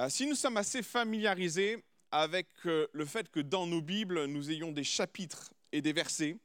[0.00, 4.50] Euh, si nous sommes assez familiarisés avec euh, le fait que dans nos Bibles, nous
[4.50, 6.38] ayons des chapitres et des versets,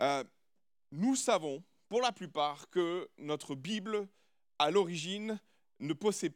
[0.00, 0.24] euh,
[0.90, 4.08] nous savons pour la plupart que notre Bible,
[4.58, 5.38] à l'origine,
[5.78, 6.34] ne possédait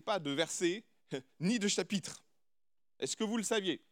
[0.00, 0.82] pas, de versets
[1.40, 2.24] ni de chapitres.
[2.98, 3.82] Est-ce que vous le saviez?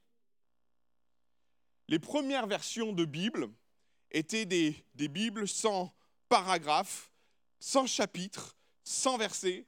[1.89, 3.51] Les premières versions de Bible
[4.11, 5.95] étaient des, des Bibles sans
[6.31, 7.13] paragraphes,
[7.59, 9.67] sans chapitres, sans versets,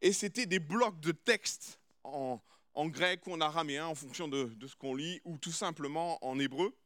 [0.00, 2.40] et c'était des blocs de texte en,
[2.76, 6.76] grec ou en araméen en fonction de, ce qu'on lit, ou tout simplement en hébreu.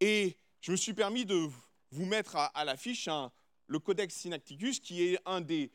[0.00, 1.48] Et je me suis permis de
[1.90, 3.08] vous mettre à, l'affiche
[3.66, 5.70] le Codex Synacticus, qui est un des,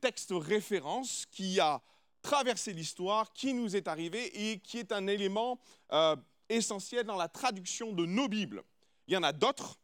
[0.00, 1.82] textes références qui a
[2.22, 5.58] traversé l'histoire, qui nous est arrivé et qui est un élément
[5.92, 6.14] euh,
[6.48, 8.62] essentiel dans la traduction de nos Bibles.
[9.08, 9.80] Il y en a d'autres,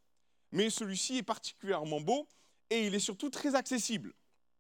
[0.53, 2.29] mais celui-ci est particulièrement beau
[2.71, 4.15] et il est surtout très accessible.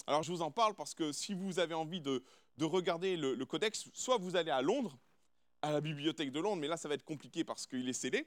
[0.06, 2.22] Alors je vous en parle parce que si vous avez envie de,
[2.60, 4.96] regarder le, codex, soit vous allez à Londres,
[5.62, 8.26] à la bibliothèque de Londres, mais là ça va être compliqué parce qu'il est scellé,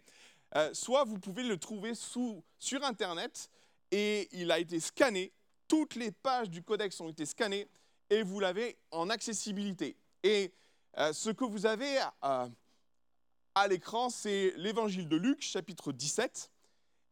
[0.55, 3.49] euh, soit vous pouvez le trouver sur Internet
[3.91, 5.31] et il a été scanné,
[5.67, 7.67] toutes les pages du codex ont été scannées
[8.09, 9.95] et vous l'avez en accessibilité.
[10.23, 10.51] Et
[10.97, 16.51] euh, ce que vous avez à l'écran, c'est l'évangile de Luc, chapitre 17,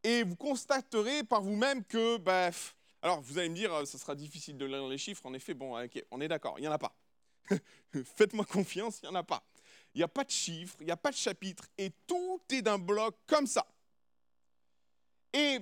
[0.03, 2.17] et vous constaterez par vous-même que...
[2.17, 2.51] Bah,
[3.01, 5.25] alors, vous allez me dire, euh, sera difficile de lire les chiffres.
[5.25, 5.77] En effet, bon,
[6.11, 6.95] on est d'accord, il n'y en a pas.
[8.15, 9.43] Faites-moi confiance, il n'y en a pas.
[9.93, 12.61] Il n'y a pas de chiffres, il n'y a pas de chapitres, et tout est
[12.61, 13.65] d'un bloc comme ça.
[15.33, 15.59] Et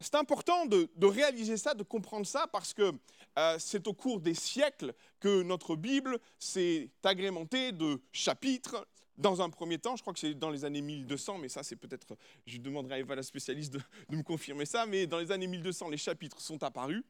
[0.00, 2.92] c'est important de, réaliser ça, de comprendre ça, parce que
[3.38, 8.86] euh, c'est au cours des siècles que notre Bible s'est agrémentée de chapitres,
[9.16, 11.76] dans un premier temps, je crois que c'est dans les années 1200, mais ça c'est
[11.76, 13.80] peut-être, je demanderai à Eva la spécialiste de,
[14.16, 17.04] me confirmer ça, mais dans les années 1200, les chapitres sont apparus.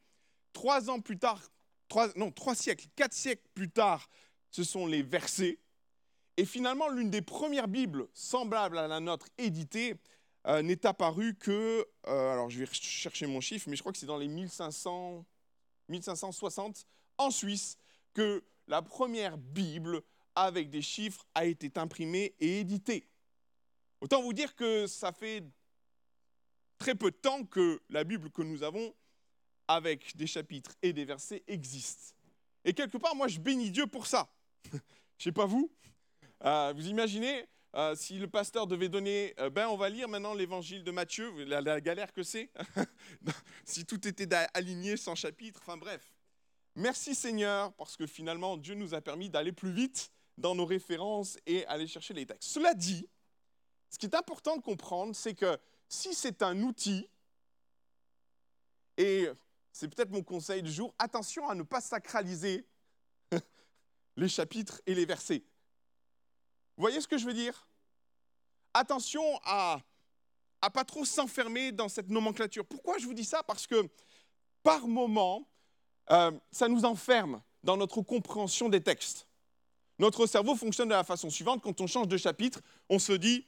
[0.52, 1.40] Trois ans plus tard,
[2.16, 4.08] non, trois siècles, quatre siècles plus tard,
[4.50, 5.58] ce sont les versets.
[6.36, 9.94] Et finalement, l'une des premières Bibles semblables à la nôtre éditée
[10.46, 13.98] euh, n'est apparue que, euh, alors je vais chercher mon chiffre, mais je crois que
[13.98, 15.24] c'est dans les 1500,
[15.88, 16.86] 1560
[17.18, 17.78] en Suisse
[18.12, 20.02] que la première Bible
[20.34, 23.08] avec des chiffres a été imprimé et édité.
[24.00, 25.42] Autant vous dire que ça fait
[26.78, 28.94] très peu de temps que la Bible que nous avons,
[29.68, 32.14] avec des chapitres et des versets, existe.
[32.64, 34.28] Et quelque part, moi, je bénis Dieu pour ça.
[34.72, 34.80] je ne
[35.18, 35.70] sais pas vous.
[36.44, 40.34] Euh, vous imaginez, euh, si le pasteur devait donner, euh, ben on va lire maintenant
[40.34, 42.50] l'évangile de Matthieu, la, la galère que c'est,
[43.64, 46.14] si tout était aligné sans chapitre, enfin bref.
[46.76, 51.38] Merci Seigneur, parce que finalement, Dieu nous a permis d'aller plus vite dans nos références
[51.46, 52.48] et aller chercher les textes.
[52.48, 53.08] Cela dit,
[53.90, 55.58] ce qui est important de comprendre, c'est que
[55.88, 57.08] si c'est un outil,
[58.96, 59.28] et
[59.72, 62.66] c'est peut-être mon conseil du jour, attention à ne pas sacraliser
[64.16, 65.44] les chapitres et les versets.
[66.76, 67.68] Vous voyez ce que je veux dire?
[68.72, 69.80] Attention à
[70.64, 72.64] à pas trop s'enfermer dans cette nomenclature.
[72.64, 73.42] Pourquoi je vous dis ça?
[73.42, 73.86] Parce que
[74.62, 75.46] par moment,
[76.10, 79.28] euh, ça nous enferme dans notre compréhension des textes.
[79.98, 81.62] Notre cerveau fonctionne de la façon suivante.
[81.62, 83.44] Quand on change de chapitre, on se dit,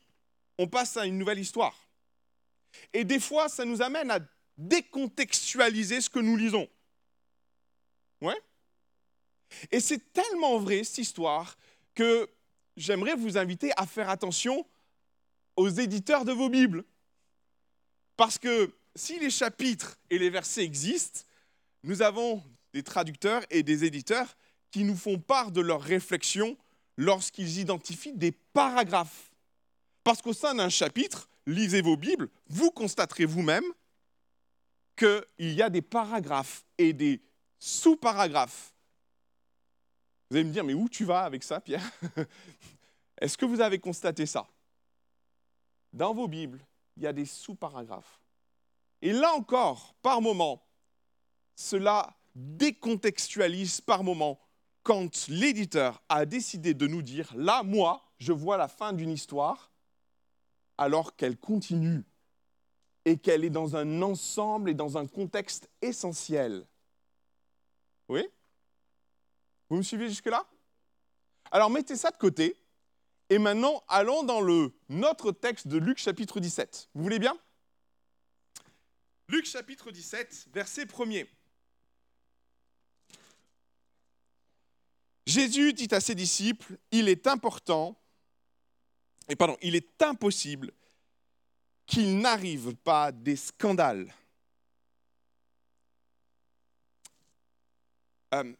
[0.59, 1.77] on passe à une nouvelle histoire.
[2.93, 4.21] Et des fois, ça nous amène à
[4.57, 6.69] décontextualiser ce que nous lisons.
[8.21, 8.41] Ouais
[9.71, 11.57] Et c'est tellement vrai, cette histoire,
[11.95, 12.29] que
[12.77, 14.67] j'aimerais vous inviter à faire attention
[15.57, 16.85] aux éditeurs de vos Bibles.
[18.17, 21.21] Parce que si les chapitres et les versets existent,
[21.83, 22.43] nous avons
[22.73, 24.37] des traducteurs et des éditeurs
[24.71, 26.57] qui nous font part de leurs réflexions
[26.97, 29.31] lorsqu'ils identifient des paragraphes.
[30.05, 33.65] Parce qu'au sein d'un chapitre, lisez vos Bibles, vous constaterez vous-même
[34.97, 37.21] qu'il y a des paragraphes et des
[37.59, 38.73] sous-paragraphes.
[40.31, 41.89] Vous allez me dire, mais où tu vas avec ça, Pierre
[43.21, 44.47] Est-ce que vous avez constaté ça?
[45.93, 46.61] Dans vos Bibles,
[46.97, 48.21] il y a des sous-paragraphes.
[49.03, 50.63] Et là encore, par moment,
[51.55, 54.39] cela décontextualise par moment
[54.87, 59.73] quand l'éditeur a décidé de nous dire, là, moi, je vois la fin d'une histoire,
[60.79, 62.05] alors qu'elle continue
[63.05, 66.65] et qu'elle est dans un ensemble et dans un contexte essentiel.
[68.09, 68.25] Oui?
[69.69, 70.47] Vous me suivez jusque-là?
[71.51, 72.57] Alors mettez ça de côté
[73.29, 76.91] et maintenant allons dans le notre texte de Luc chapitre 17.
[76.95, 77.37] Vous voulez bien?
[79.29, 81.27] Luc chapitre 17, verset 1er.
[85.27, 88.01] Jésus dit à ses disciples, il est important,
[89.29, 90.73] et pardon, il est impossible
[91.87, 94.13] qu'il n'arrive pas des scandales.
[98.35, 98.53] Euh,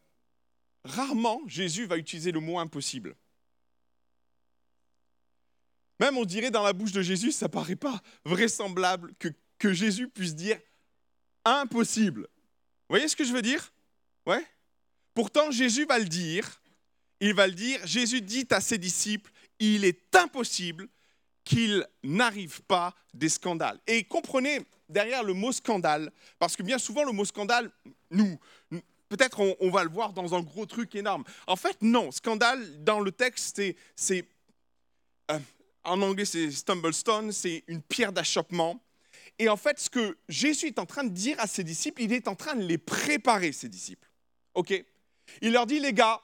[0.85, 3.17] rarement Jésus va utiliser le mot impossible.
[5.99, 9.29] Même on dirait dans la bouche de Jésus, ça paraît pas vraisemblable que,
[9.59, 10.61] que Jésus puisse dire
[11.45, 12.23] impossible.
[12.23, 13.73] Vous voyez ce que je veux dire?
[14.27, 14.45] Ouais?
[15.17, 16.61] Pourtant, Jésus va le dire.
[17.21, 17.81] Il va le dire.
[17.87, 20.89] Jésus dit à ses disciples, il est impossible
[21.43, 23.81] qu'il n'arrive pas des scandales.
[23.87, 24.61] Et comprenez
[24.91, 27.71] derrière le mot scandale, parce que bien souvent le mot scandale,
[28.11, 28.39] nous,
[29.09, 31.25] peut-être on, va le voir dans un gros truc énorme.
[31.47, 33.63] En fait, non, scandale dans le texte,
[33.97, 34.29] c'est,
[35.31, 35.39] euh,
[35.85, 38.85] en anglais c'est stumblestone, c'est une pierre d'achoppement.
[39.39, 42.13] Et en fait, ce que Jésus est en train de dire à ses disciples, il
[42.13, 44.11] est en train de les préparer, ses disciples.
[44.53, 44.85] OK?
[45.43, 46.21] Il leur dit, les gars,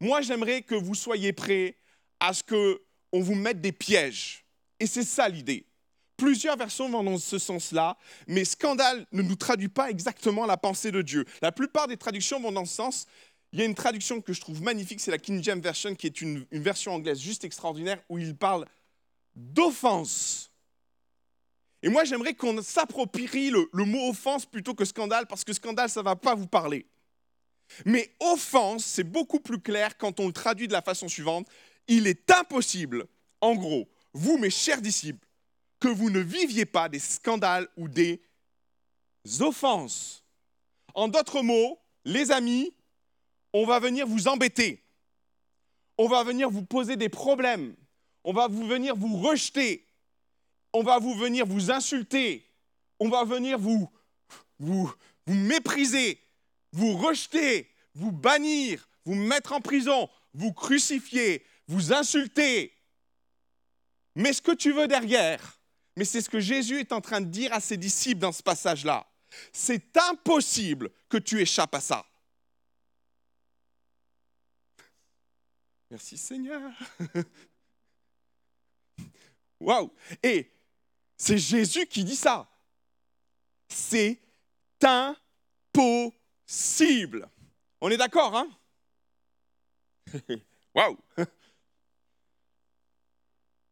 [0.00, 1.76] moi j'aimerais que vous soyez prêts
[2.20, 4.44] à ce qu'on vous mette des pièges.
[4.80, 5.66] Et c'est ça l'idée.
[6.16, 7.96] Plusieurs versions vont dans ce sens-là,
[8.28, 11.24] mais scandale ne nous traduit pas exactement la pensée de Dieu.
[11.40, 13.06] La plupart des traductions vont dans ce sens.
[13.52, 16.06] Il y a une traduction que je trouve magnifique, c'est la King James Version, qui
[16.06, 18.66] est une, version anglaise juste extraordinaire, où il parle
[19.34, 20.50] d'offense.
[21.82, 25.90] Et moi, j'aimerais qu'on s'approprie le, le, mot offense plutôt que scandale, parce que scandale,
[25.90, 26.86] ça ne va pas vous parler.
[27.84, 31.48] Mais offense, c'est beaucoup plus clair quand on le traduit de la façon suivante.
[31.88, 33.06] Il est impossible,
[33.40, 35.26] en gros, vous, mes chers disciples,
[35.80, 38.22] que vous ne viviez pas des scandales ou des
[39.40, 40.24] offenses.
[40.94, 42.72] En d'autres mots, les amis,
[43.52, 44.82] on va venir vous embêter.
[45.98, 47.74] On va venir vous poser des problèmes.
[48.24, 49.86] On va vous venir vous rejeter.
[50.72, 52.46] On va vous venir vous insulter.
[52.98, 53.90] On va venir vous,
[54.58, 54.92] vous,
[55.26, 56.20] vous mépriser,
[56.72, 62.72] vous rejeter, vous bannir, vous mettre en prison, vous crucifier, vous insulter.
[64.14, 65.60] Mais ce que tu veux derrière,
[65.96, 68.42] mais c'est ce que Jésus est en train de dire à ses disciples dans ce
[68.42, 69.06] passage-là.
[69.52, 72.04] C'est impossible que tu échappes à ça.
[75.90, 76.72] Merci Seigneur.
[79.60, 79.92] Waouh
[80.22, 80.50] Et
[81.16, 82.50] c'est Jésus qui dit ça.
[83.68, 84.18] C'est
[84.80, 86.21] impossible.
[87.80, 88.50] On est d'accord, hein?
[90.74, 90.98] Waouh!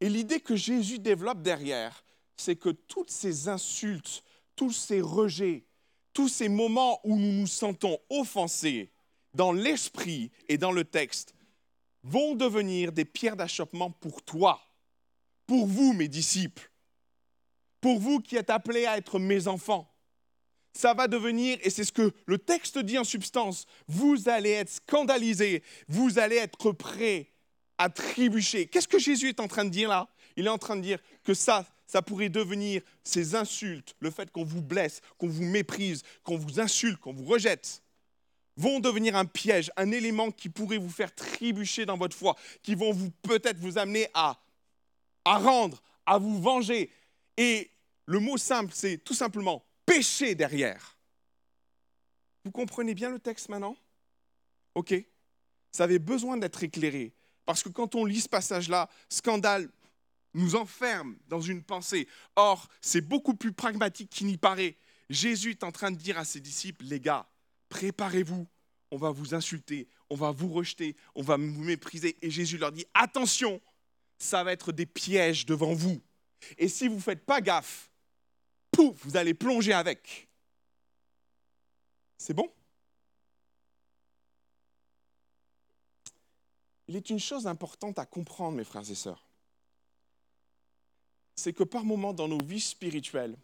[0.01, 2.03] Et l'idée que Jésus développe derrière,
[2.39, 4.25] c'est que toutes ces insultes,
[4.57, 5.67] tous ces rejets,
[6.15, 8.91] tous ces moments où nous nous sentons offensés
[9.35, 11.35] dans l'esprit et dans le texte
[12.03, 14.59] vont devenir des pierres d'achoppement pour toi,
[15.47, 16.73] pour vous, mes disciples,
[17.83, 19.87] pour vous qui êtes appelés à être mes enfants.
[20.73, 24.71] Ça va devenir, et c'est ce que le texte dit en substance, vous allez être
[24.71, 27.29] scandalisés, vous allez être prêts
[27.77, 28.67] à trébucher.
[28.67, 30.09] Qu'est-ce que Jésus est en train de dire là?
[30.37, 34.31] Il est en train de dire que ça, ça pourrait devenir ces insultes, le fait
[34.31, 37.83] qu'on vous blesse, qu'on vous méprise, qu'on vous insulte, qu'on vous rejette,
[38.57, 42.75] vont devenir un piège, un élément qui pourrait vous faire trébucher dans votre foi, qui
[42.75, 44.39] vont vous peut-être vous amener à,
[45.25, 46.91] à rendre, à vous venger.
[47.37, 47.71] Et
[48.07, 50.97] le mot simple, c'est tout simplement pécher derrière.
[52.45, 53.77] Vous comprenez bien le texte maintenant?
[54.75, 54.95] Ok
[55.73, 57.13] Ça avait besoin d'être éclairé.
[57.45, 59.69] Parce que quand on lit ce passage-là, scandale,
[60.35, 62.07] nous enferme dans une pensée.
[62.37, 64.77] Or, c'est beaucoup plus pragmatique qu'il n'y paraît.
[65.09, 67.29] Jésus est en train de dire à ses disciples, les gars,
[67.69, 68.47] préparez-vous,
[68.93, 72.17] on va vous insulter, on va vous rejeter, on va vous mépriser.
[72.23, 73.61] Et Jésus leur dit, attention,
[74.19, 76.01] ça va être des pièges devant vous.
[76.59, 77.90] Et si vous ne faites pas gaffe,
[78.71, 80.29] pouf, vous allez plonger avec.
[82.19, 82.49] C'est bon?
[86.89, 89.31] Il est une chose importante à comprendre, mes frères et sœurs
[91.41, 93.37] c'est que par moments dans nos vies spirituelles,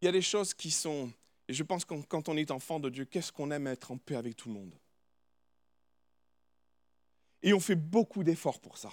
[0.00, 1.12] il y a des choses qui sont,
[1.46, 3.98] et je pense que quand on est enfant de Dieu, qu'est-ce qu'on aime être en
[3.98, 4.74] paix avec tout le monde?
[7.42, 8.90] Et on fait beaucoup d'efforts pour ça.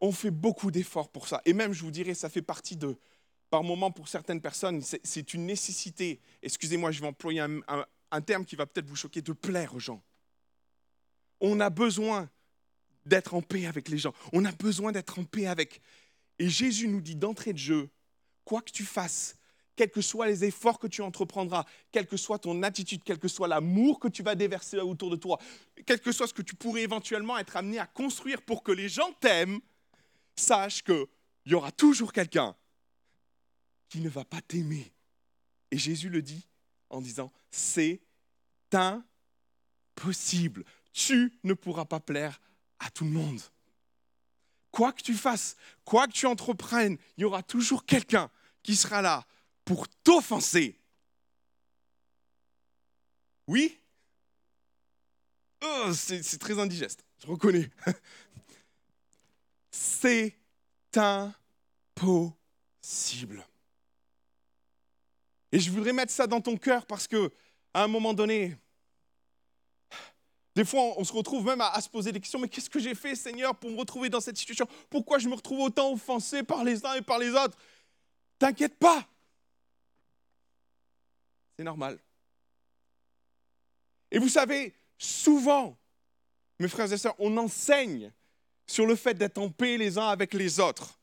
[0.00, 1.40] On fait beaucoup d'efforts pour ça.
[1.44, 2.96] Et même, je vous dirais, ça fait partie de,
[3.50, 7.60] par moments pour certaines personnes, c'est une nécessité, excusez-moi, je vais employer un,
[8.10, 10.02] un terme qui va peut-être vous choquer, de plaire aux gens.
[11.40, 12.28] On a besoin
[13.04, 14.12] d'être en paix avec les gens.
[14.32, 15.80] On a besoin d'être en paix avec.
[16.38, 17.88] Et Jésus nous dit d'entrée de jeu,
[18.44, 19.36] quoi que tu fasses,
[19.76, 23.28] quels que soient les efforts que tu entreprendras, quelle que soit ton attitude, quel que
[23.28, 25.38] soit l'amour que tu vas déverser autour de toi,
[25.84, 28.88] quel que soit ce que tu pourrais éventuellement être amené à construire pour que les
[28.88, 29.60] gens t'aiment,
[30.36, 31.06] sache qu'il
[31.46, 32.54] y aura toujours quelqu'un
[33.88, 34.92] qui ne va pas t'aimer.
[35.70, 36.46] Et Jésus le dit
[36.90, 38.00] en disant, c'est
[39.96, 40.64] impossible.
[40.92, 42.40] Tu ne pourras pas plaire
[42.78, 43.40] à tout le monde.
[44.70, 48.30] Quoi que tu fasses, quoi que tu entreprennes, il y aura toujours quelqu'un
[48.62, 49.26] qui sera là
[49.64, 50.78] pour t'offenser.
[53.46, 53.80] Oui?
[55.62, 57.70] Oh, C'est très indigeste, je reconnais.
[59.76, 60.34] C'est
[60.94, 62.34] impossible.
[65.52, 67.30] Et je voudrais mettre ça dans ton cœur parce que,
[67.74, 68.56] à un moment donné,
[70.54, 72.94] des fois, on se retrouve même à, se poser des questions, mais qu'est-ce que j'ai
[72.94, 74.66] fait, Seigneur, pour me retrouver dans cette situation?
[74.88, 77.58] Pourquoi je me retrouve autant offensé par les uns et par les autres?
[78.38, 79.06] T'inquiète pas.
[81.58, 81.98] C'est normal.
[84.10, 85.76] Et vous savez, souvent,
[86.58, 88.10] mes frères et sœurs, on enseigne
[88.66, 90.98] sur le fait d'être en paix les uns avec les autres,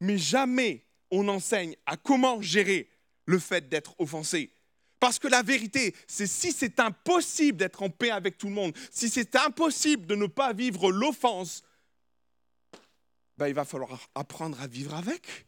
[0.00, 2.88] mais jamais on enseigne à comment gérer
[3.26, 4.52] le fait d'être offensé.
[5.00, 8.76] Parce que la vérité, c'est si c'est impossible d'être en paix avec tout le monde,
[8.90, 11.62] si c'est impossible de ne pas vivre l'offense,
[13.36, 15.46] ben, il va falloir apprendre à vivre avec.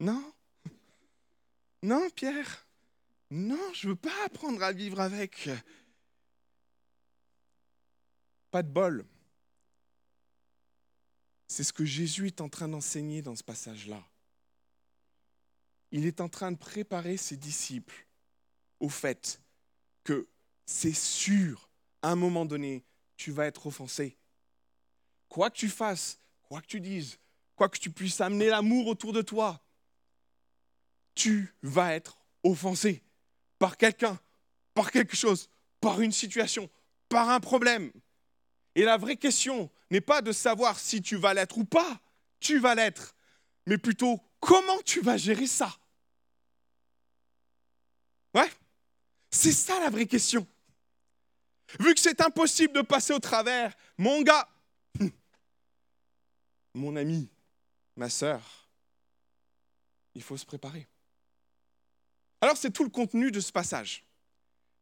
[0.00, 0.32] Non?
[1.82, 2.66] Non, Pierre?
[3.30, 5.48] Non, je ne veux pas apprendre à vivre avec.
[8.50, 9.04] Pas de bol.
[11.46, 14.02] C'est ce que Jésus est en train d'enseigner dans ce passage-là
[15.92, 18.06] il est en train de préparer ses disciples
[18.78, 19.40] au fait
[20.04, 20.28] que
[20.64, 21.68] c'est sûr,
[22.02, 22.84] à un moment donné,
[23.16, 24.16] tu vas être offensé.
[25.28, 27.18] Quoi que tu fasses, quoi que tu dises,
[27.56, 29.60] quoi que tu puisses amener l'amour autour de toi,
[31.14, 33.02] tu vas être offensé
[33.58, 34.18] par quelqu'un,
[34.74, 36.70] par quelque chose, par une situation,
[37.08, 37.92] par un problème.
[38.74, 42.00] Et la vraie question n'est pas de savoir si tu vas l'être ou pas,
[42.38, 43.14] tu vas l'être,
[43.66, 45.76] mais plutôt comment tu vas gérer ça?
[48.34, 48.50] Ouais
[49.30, 50.46] C'est ça la vraie question.
[51.78, 54.48] Vu que c'est impossible de passer au travers, mon gars,
[56.74, 57.28] mon ami,
[57.96, 58.68] ma sœur,
[60.14, 60.88] il faut se préparer.
[62.40, 64.04] Alors c'est tout le contenu de ce passage.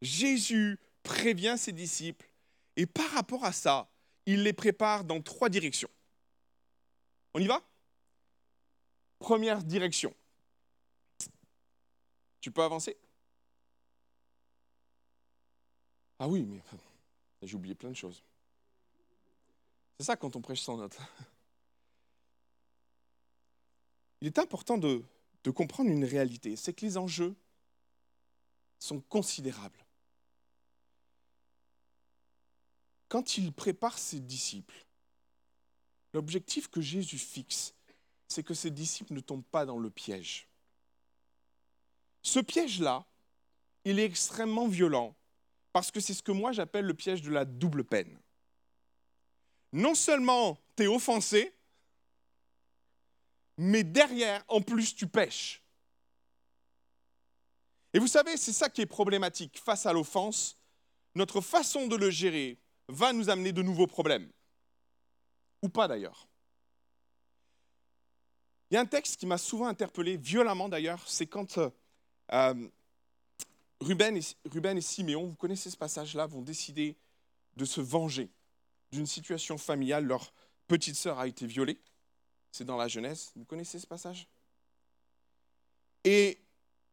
[0.00, 2.28] Jésus prévient ses disciples
[2.78, 3.90] et par rapport à ça,
[4.24, 5.90] il les prépare dans trois directions.
[7.34, 7.60] On y va?
[9.18, 10.14] Première direction.
[12.40, 12.96] Tu peux avancer?
[16.20, 16.62] Ah oui, mais
[17.42, 18.22] j'ai oublié plein de choses.
[19.98, 20.98] C'est ça quand on prêche sans notes.
[24.20, 25.02] Il est important de,
[25.42, 27.34] de comprendre une réalité, c'est que les enjeux
[28.78, 29.84] sont considérables.
[33.08, 34.86] Quand il prépare ses disciples,
[36.12, 37.74] l'objectif que Jésus fixe,
[38.26, 40.48] c'est que ses disciples ne tombent pas dans le piège.
[42.22, 43.06] Ce piège-là,
[43.84, 45.14] il est extrêmement violent
[45.72, 48.18] parce que c'est ce que moi j'appelle le piège de la double peine.
[49.72, 51.52] Non seulement tu es offensé,
[53.56, 55.62] mais derrière, en plus, tu pêches.
[57.92, 60.56] Et vous savez, c'est ça qui est problématique face à l'offense.
[61.14, 64.30] Notre façon de le gérer va nous amener de nouveaux problèmes.
[65.62, 66.28] Ou pas d'ailleurs.
[68.70, 71.58] Il y a un texte qui m'a souvent interpellé, violemment d'ailleurs, c'est quand
[72.32, 72.68] euh,
[73.80, 76.96] Ruben et, Siméon, vous connaissez ce passage-là, vont décider
[77.56, 78.30] de se venger
[78.92, 80.04] d'une situation familiale.
[80.04, 80.32] Leur
[80.66, 81.80] petite sœur a été violée.
[82.50, 83.32] C'est dans la Genèse.
[83.36, 84.28] Vous connaissez ce passage?
[86.04, 86.38] Et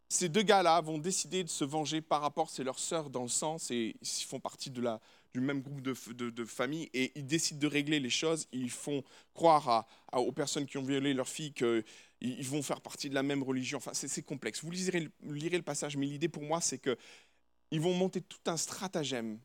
[0.08, 3.30] ces deux gars-là vont décider de se venger par rapport, c'est leur sœur dans le
[3.30, 5.02] sens et ils font partie de la,
[5.36, 8.48] du même groupe de, famille et ils décident de régler les choses.
[8.54, 11.84] Ils font croire aux personnes qui ont violé leur fille que
[12.22, 13.78] ils vont faire partie de la même religion.
[13.78, 14.64] Enfin, c'est complexe.
[14.64, 18.56] Vous lirez, lirez, le passage, mais l'idée pour moi, c'est qu'ils vont monter tout un
[18.56, 19.40] stratagème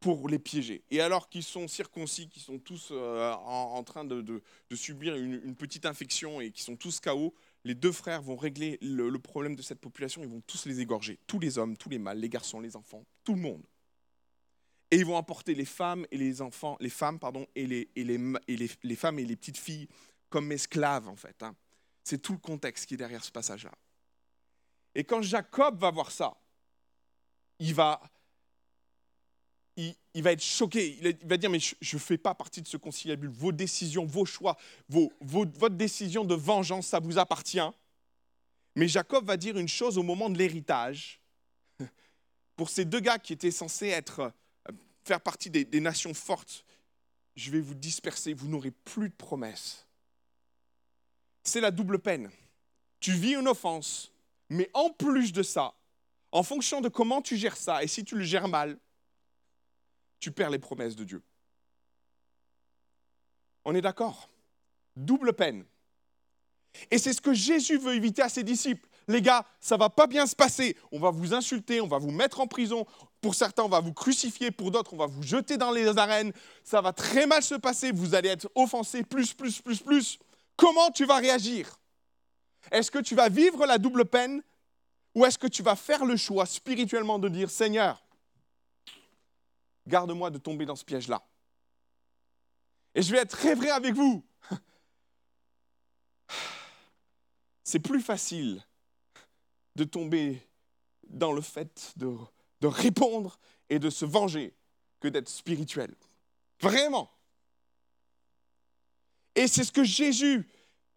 [0.00, 0.82] pour les piéger.
[0.90, 4.42] Et alors qu'ils sont circoncis, qu'ils sont tous euh, en, train de,
[4.74, 7.32] subir une, petite infection et qu'ils sont tous KO,
[7.62, 11.20] les deux frères vont régler le, problème de cette population, ils vont tous les égorger,
[11.28, 13.62] tous les hommes, tous les mâles, les garçons, les enfants, tout le monde.
[14.90, 18.04] Et ils vont emporter les femmes et les enfants, les femmes pardon, et les, et
[18.04, 19.88] les, et les, les femmes et les petites filles
[20.28, 21.42] comme esclaves en fait.
[21.42, 21.54] Hein.
[22.04, 23.72] C'est tout le contexte qui est derrière ce passage-là.
[24.94, 26.36] Et quand Jacob va voir ça,
[27.58, 28.00] il va,
[29.76, 30.98] il, va être choqué.
[31.02, 33.28] Il va dire, mais je ne fais pas partie de ce conciliabule.
[33.30, 34.56] Vos décisions, vos choix,
[34.88, 37.58] vos, votre décision de vengeance, ça vous appartient.
[38.74, 41.20] Mais Jacob va dire une chose au moment de l'héritage.
[42.56, 44.32] Pour ces deux gars qui étaient censés être,
[45.06, 46.64] faire partie des, des nations fortes,
[47.34, 49.86] je vais vous disperser, vous n'aurez plus de promesses
[51.48, 52.30] c'est la double peine.
[53.00, 54.12] Tu vis une offense,
[54.48, 55.74] mais en plus de ça,
[56.32, 58.78] en fonction de comment tu gères ça, et si tu le gères mal,
[60.18, 61.22] tu perds les promesses de Dieu.
[63.64, 64.28] On est d'accord?
[64.96, 65.64] Double peine.
[66.90, 68.88] Et c'est ce que Jésus veut éviter à ses disciples.
[69.08, 70.76] Les gars, ça va pas bien se passer.
[70.90, 72.86] On va vous insulter, on va vous mettre en prison.
[73.20, 74.50] Pour certains, on va vous crucifier.
[74.50, 76.32] Pour d'autres, on va vous jeter dans les arènes.
[76.64, 77.92] Ça va très mal se passer.
[77.92, 80.18] Vous allez être offensé plus, plus, plus, plus.
[80.56, 81.78] Comment tu vas réagir?
[82.72, 84.42] Est-ce que tu vas vivre la double peine?
[85.14, 88.04] Ou est-ce que tu vas faire le choix spirituellement de dire Seigneur,
[89.86, 91.22] garde-moi de tomber dans ce piège-là
[92.94, 94.22] Et je vais être très vrai avec vous.
[97.64, 98.62] C'est plus facile
[99.76, 100.40] de tomber
[101.06, 102.08] dans le fait de,
[102.62, 104.56] répondre et de se venger
[104.98, 105.94] que d'être spirituel.
[106.60, 107.10] Vraiment.
[109.36, 110.48] Et c'est ce que Jésus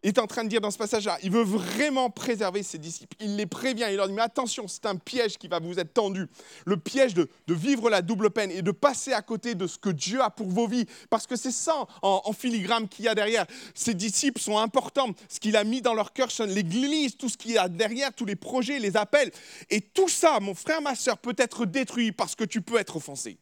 [0.02, 1.18] est en train de dire dans ce passage-là.
[1.22, 3.16] Il veut vraiment préserver ses disciples.
[3.20, 3.86] Il les prévient.
[3.90, 6.26] Il leur dit, mais attention, c'est un piège qui va vous être tendu.
[6.64, 9.90] Le piège de, vivre la double peine et de passer à côté de ce que
[9.90, 10.86] Dieu a pour vos vies.
[11.10, 13.46] Parce que c'est ça en, filigrane qu'il y a derrière.
[13.74, 15.10] Ces disciples sont importants.
[15.28, 18.24] Ce qu'il a mis dans leur cœur, l'Église, tout ce qu'il y a derrière, tous
[18.24, 19.30] les projets, les appels.
[19.68, 22.96] Et tout ça, mon frère, ma soeur, peut être détruit parce que tu peux être
[22.96, 23.38] offensé.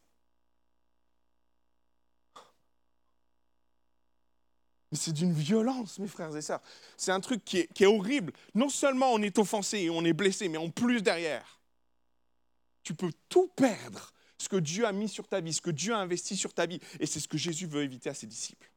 [4.90, 6.62] Mais c'est d'une violence, mes frères et sœurs.
[6.96, 8.32] C'est un truc qui est, horrible.
[8.54, 11.60] Non seulement on est offensé et on est blessé, mais en plus derrière,
[12.82, 15.92] tu peux tout perdre, ce que Dieu a mis sur ta vie, ce que Dieu
[15.92, 16.80] a investi sur ta vie.
[17.00, 18.70] Et c'est ce que Jésus veut éviter à ses disciples.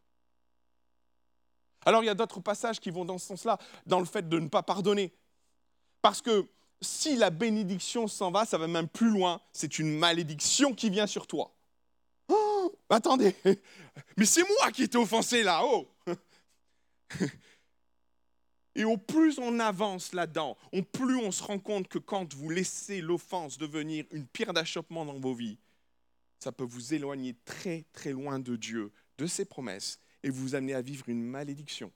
[1.86, 4.40] Alors il y a d'autres passages qui vont dans ce sens-là, dans le fait de
[4.40, 5.14] ne pas pardonner.
[6.02, 6.48] Parce que
[6.82, 11.08] si la bénédiction s'en va, ça va même plus loin, c'est une malédiction qui vient
[11.08, 11.54] sur toi.
[12.92, 13.34] Oh, attendez,
[14.18, 15.88] mais c'est moi qui étais offensé là, oh
[18.76, 22.50] Et au plus on avance là-dedans, au plus on se rend compte que quand vous
[22.50, 25.58] laissez l'offense devenir une pierre d'achoppement dans vos vies,
[26.40, 30.74] ça peut vous éloigner très très loin de Dieu, de ses promesses, et vous amener
[30.74, 31.94] à vivre une malédiction.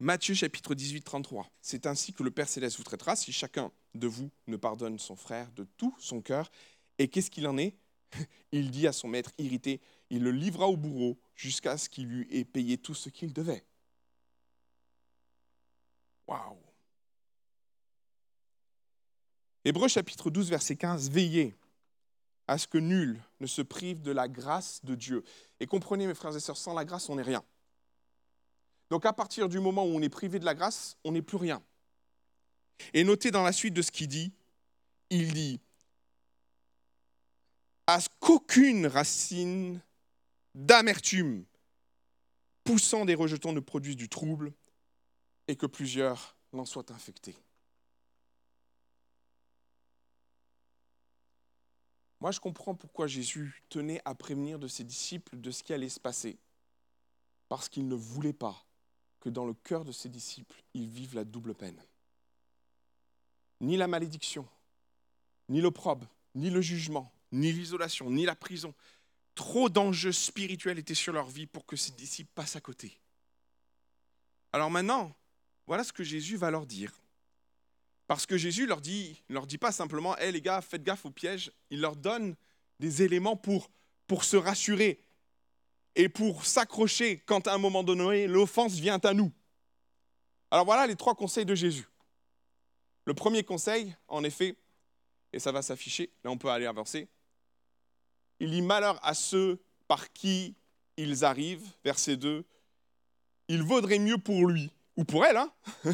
[0.00, 1.50] Matthieu chapitre 18, 33.
[1.62, 5.16] C'est ainsi que le Père céleste vous traitera si chacun de vous ne pardonne son
[5.16, 6.50] frère de tout son cœur.
[6.98, 7.74] Et qu'est-ce qu'il en est?
[8.52, 12.28] Il dit à son maître irrité, il le livra au bourreau jusqu'à ce qu'il lui
[12.30, 13.64] ait payé tout ce qu'il devait.
[16.28, 16.58] Waouh
[19.64, 21.56] Hébreu chapitre 12, verset 15, veillez
[22.46, 25.24] à ce que nul ne se prive de la grâce de Dieu.
[25.58, 27.44] Et comprenez, mes frères et sœurs, sans la grâce, on n'est rien.
[28.90, 31.36] Donc à partir du moment où on est privé de la grâce, on n'est plus
[31.36, 31.60] rien.
[32.94, 34.32] Et notez dans la suite de ce qu'il dit,
[35.10, 35.60] il dit,
[37.86, 39.80] à ce qu'aucune racine
[40.54, 41.44] d'amertume
[42.64, 44.52] poussant des rejetons ne produise du trouble
[45.46, 47.36] et que plusieurs n'en soient infectés.
[52.20, 55.88] Moi, je comprends pourquoi Jésus tenait à prévenir de ses disciples de ce qui allait
[55.88, 56.38] se passer.
[57.48, 58.66] Parce qu'il ne voulait pas
[59.20, 61.80] que dans le cœur de ses disciples, ils vivent la double peine.
[63.60, 64.48] Ni la malédiction,
[65.48, 68.74] ni l'opprobre, ni le jugement, ni l'isolation, ni la prison.
[69.34, 72.98] Trop d'enjeux spirituels étaient sur leur vie pour que ces disciples passent à côté.
[74.52, 75.14] Alors maintenant,
[75.66, 76.92] voilà ce que Jésus va leur dire.
[78.06, 81.04] Parce que Jésus leur dit, ne leur dit pas simplement, hé les gars, faites gaffe
[81.04, 81.52] au piège.
[81.70, 82.36] Il leur donne
[82.78, 83.68] des éléments pour
[84.24, 85.00] se rassurer
[85.96, 89.32] et pour s'accrocher quand à un moment donné, l'offense vient à nous.
[90.50, 91.88] Alors voilà les trois conseils de Jésus.
[93.04, 94.56] Le premier conseil, en effet,
[95.32, 97.08] et ça va s'afficher, là on peut aller avancer,
[98.40, 100.54] il dit malheur à ceux par qui
[100.96, 102.44] ils arrivent, verset 2,
[103.48, 105.52] il vaudrait mieux pour lui, ou pour elle, hein,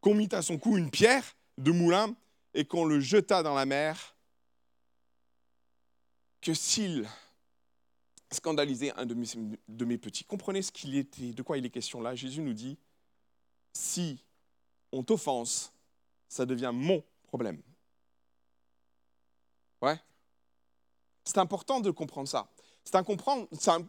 [0.00, 1.24] qu'on mit à son cou une pierre
[1.58, 2.14] de moulin
[2.54, 4.16] et qu'on le jeta dans la mer,
[6.40, 7.08] que s'il
[8.30, 9.14] scandalisait un de
[9.84, 10.24] mes, petits.
[10.24, 12.14] Comprenez ce qu'il était, de quoi il est question là.
[12.14, 12.78] Jésus nous dit,
[13.72, 14.18] si
[14.92, 15.72] on t'offense,
[16.28, 17.60] ça devient mon problème.
[19.82, 19.98] Ouais
[21.26, 22.48] c'est important de comprendre ça.
[22.84, 22.96] C'est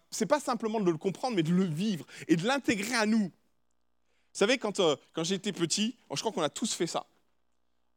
[0.10, 3.26] c'est pas simplement de le comprendre, mais de le vivre et de l'intégrer à nous.
[3.26, 7.06] Vous savez, quand, euh, quand j'étais petit, je crois qu'on a tous fait ça.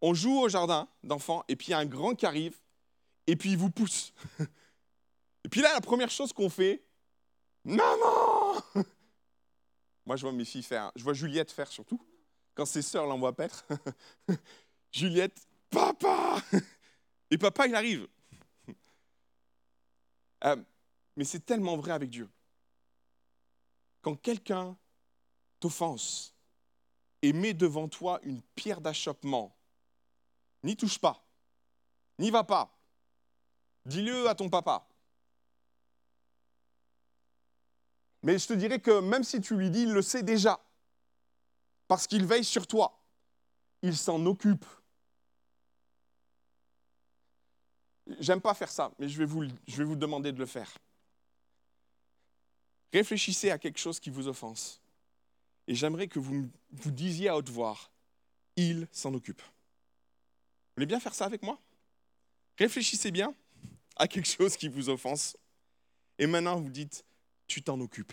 [0.02, 2.56] On joue au jardin d'enfants, et puis il y a un grand qui arrive,
[3.26, 4.12] et puis il vous pousse.
[5.42, 6.84] Et puis là, la première chose qu'on fait,
[7.64, 8.62] maman
[10.04, 11.98] Moi, je vois mes filles faire, je vois Juliette faire surtout,
[12.54, 13.66] quand ses sœurs l'envoient paître.
[14.92, 16.42] Juliette, papa
[17.30, 18.06] Et papa, il arrive.
[20.44, 20.56] Euh,
[21.16, 22.28] mais c'est tellement vrai avec Dieu.
[24.02, 24.76] Quand quelqu'un
[25.58, 26.34] t'offense
[27.22, 29.54] et met devant toi une pierre d'achoppement,
[30.62, 31.22] n'y touche pas,
[32.18, 32.74] n'y va pas,
[33.84, 34.86] dis-le à ton papa.
[38.22, 40.60] Mais je te dirais que même si tu lui dis, il le sait déjà,
[41.88, 42.96] parce qu'il veille sur toi.
[43.82, 44.64] il s'en occupe.
[48.18, 50.76] J'aime pas faire ça, mais je vais, vous, demander de le faire.
[52.92, 54.80] Réfléchissez à quelque chose qui vous offense.
[55.66, 57.78] Et j'aimerais que vous vous disiez à haute voix,
[58.56, 59.42] il s'en occupe.
[59.42, 61.60] Vous voulez bien faire ça avec moi?
[62.58, 63.34] Réfléchissez bien
[63.96, 65.36] à quelque chose qui vous offense.
[66.18, 67.04] Et maintenant, vous dites,
[67.46, 68.12] tu t'en occupes.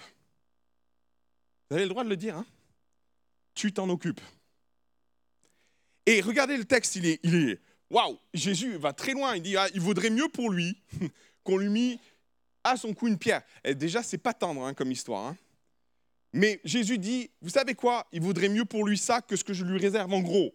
[1.70, 2.46] Vous avez le droit de le dire, hein?
[3.54, 4.22] Tu t'en occupes.
[6.06, 9.36] Et regardez le texte, il est, il est, waouh, Jésus va très loin.
[9.36, 10.82] Il dit, ah, il vaudrait mieux pour lui
[11.44, 12.00] qu'on lui mit
[12.64, 13.42] à son cou une pierre.
[13.64, 15.28] Et déjà, c'est pas tendre hein, comme histoire.
[15.28, 15.38] Hein.
[16.34, 18.08] Mais Jésus dit, vous savez quoi?
[18.12, 20.54] Il vaudrait mieux pour lui ça que ce que je lui réserve en gros.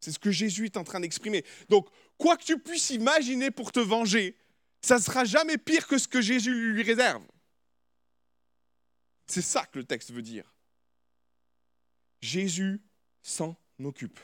[0.00, 1.44] C'est ce que Jésus est en train d'exprimer.
[1.70, 4.36] Donc, quoi que tu puisses imaginer pour te venger,
[4.82, 7.22] ça ne sera jamais pire que ce que Jésus lui réserve.
[9.26, 10.52] C'est ça que le texte veut dire.
[12.20, 12.82] Jésus
[13.22, 14.20] s'en occupe.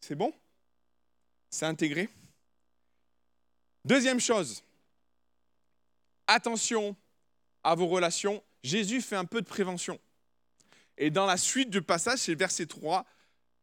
[0.00, 0.32] C'est bon?
[1.50, 2.08] C'est intégré
[3.84, 4.62] Deuxième chose,
[6.26, 6.94] attention
[7.64, 8.42] à vos relations.
[8.62, 9.98] Jésus fait un peu de prévention.
[10.98, 13.06] Et dans la suite du passage, c'est verset 3,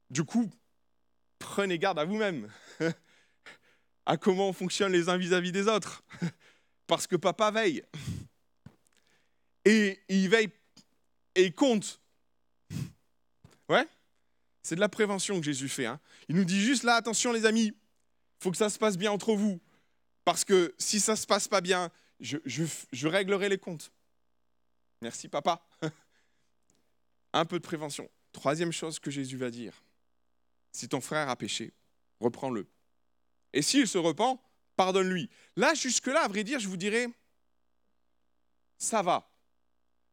[0.10, 0.50] du coup,
[1.38, 2.52] prenez garde à vous-même,
[4.08, 6.04] à comment on fonctionne les uns vis-à-vis des autres,
[6.88, 7.84] parce que papa veille.
[9.66, 10.50] Et il veille
[11.36, 12.02] et compte.
[13.70, 13.88] Ouais?
[14.68, 15.86] C'est de la prévention que Jésus fait.
[15.86, 15.98] Hein.
[16.28, 17.74] Il nous dit juste là, attention les amis, il
[18.44, 19.62] faut que ça se passe bien entre vous.
[20.26, 23.94] Parce que si ça ne se passe pas bien, je, réglerai les comptes.
[25.02, 25.66] Merci papa.
[27.34, 28.10] Un peu de prévention.
[28.34, 29.86] Troisième chose que Jésus va dire.
[30.74, 31.72] Si ton frère a péché,
[32.20, 32.68] reprends-le.
[33.54, 34.38] Et s'il se repent,
[34.76, 35.30] pardonne-lui.
[35.56, 37.08] Là, jusque-là, à vrai dire, je vous dirais,
[38.78, 39.32] ça va.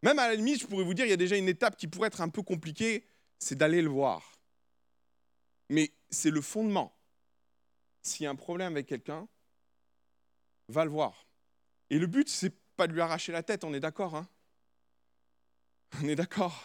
[0.05, 1.89] Même à la limite, je pourrais vous dire, il y a déjà une étape qui
[1.89, 3.05] pourrait être un peu compliquée,
[3.41, 4.34] c'est d'aller le voir.
[5.69, 6.97] Mais c'est le fondement.
[8.03, 9.27] S'il y a un problème avec quelqu'un,
[10.69, 11.27] va le voir.
[11.91, 14.29] Et le but, c'est pas de lui arracher la tête, on est d'accord hein
[16.03, 16.65] On est d'accord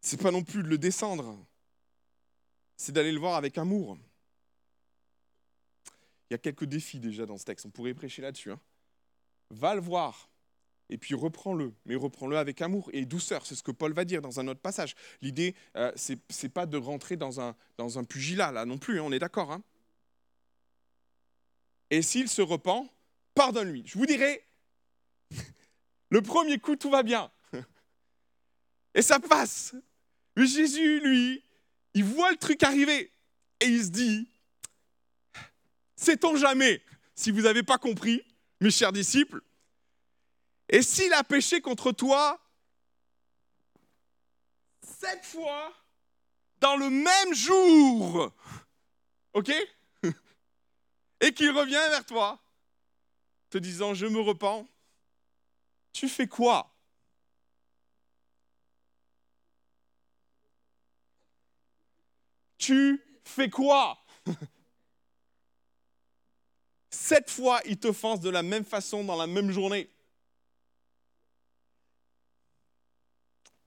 [0.00, 1.36] C'est pas non plus de le descendre.
[2.76, 3.96] C'est d'aller le voir avec amour.
[6.28, 8.50] Il y a quelques défis déjà dans ce texte, on pourrait prêcher là-dessus.
[8.50, 8.60] Hein.
[9.50, 10.28] Va le voir,
[10.88, 13.44] et puis reprends-le, mais reprends-le avec amour et douceur.
[13.46, 14.94] C'est ce que Paul va dire dans un autre passage.
[15.20, 19.00] L'idée, euh, ce n'est pas de rentrer dans un, dans un pugilat, là non plus,
[19.00, 19.52] hein, on est d'accord.
[19.52, 19.62] Hein
[21.90, 22.88] et s'il se repent,
[23.34, 23.84] pardonne-lui.
[23.86, 24.44] Je vous dirais,
[26.10, 27.30] le premier coup, tout va bien.
[28.94, 29.74] Et ça passe.
[30.36, 31.44] Mais Jésus, lui,
[31.94, 33.10] il voit le truc arriver
[33.60, 34.28] et il se dit,
[35.94, 36.82] sait-on jamais,
[37.14, 38.22] si vous n'avez pas compris,
[38.60, 39.40] mes chers disciples,
[40.68, 42.40] et s'il a péché contre toi
[44.82, 45.72] sept fois
[46.60, 48.32] dans le même jour,
[49.34, 49.52] ok?
[51.20, 52.38] Et qu'il revient vers toi,
[53.50, 54.66] te disant, je me repens,
[55.92, 56.74] tu fais quoi?
[62.58, 63.98] Tu fais quoi?
[66.90, 69.88] Sept fois, il t'offense de la même façon dans la même journée.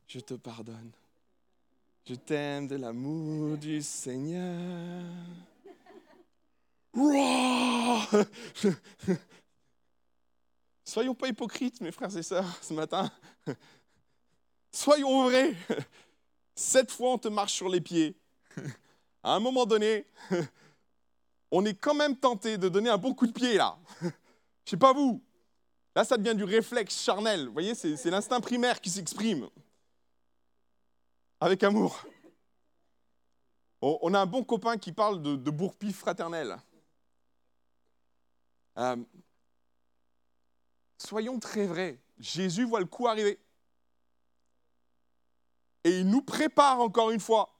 [0.09, 0.91] Je te pardonne.
[2.05, 5.05] Je t'aime de l'amour du Seigneur.
[10.83, 13.11] Soyons pas hypocrites, mes frères et sœurs, ce matin.
[14.71, 15.55] Soyons vrais.
[16.55, 18.17] Cette fois, on te marche sur les pieds.
[19.21, 20.07] À un moment donné,
[21.51, 23.77] on est quand même tenté de donner un bon coup de pied, là.
[24.01, 25.21] Je sais pas vous.
[25.95, 27.45] Là, ça devient du réflexe charnel.
[27.45, 29.47] Vous voyez, c'est l'instinct primaire qui s'exprime
[31.39, 32.05] avec amour.
[33.81, 36.57] On a un bon copain qui parle de, de bourpif fraternel.
[38.77, 38.97] Euh,
[40.97, 41.99] soyons très vrais.
[42.17, 43.39] Jésus voit le coup arriver.
[45.85, 47.57] Et il nous prépare encore une fois.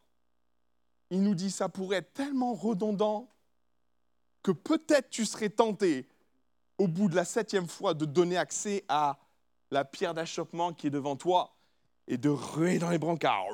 [1.10, 3.30] Il nous dit, ça pourrait être tellement redondant
[4.44, 6.08] que peut-être tu serais tenté,
[6.78, 9.18] au bout de la septième fois, de donner accès à
[9.72, 11.59] la pierre d'achoppement qui est devant toi
[12.10, 13.46] et de ruer dans les brancards.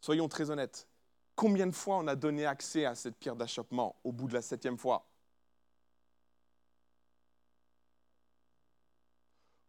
[0.00, 0.88] Soyons très honnêtes.
[1.34, 4.42] Combien de fois on a donné accès à cette pierre d'achoppement au bout de la
[4.42, 5.08] septième fois?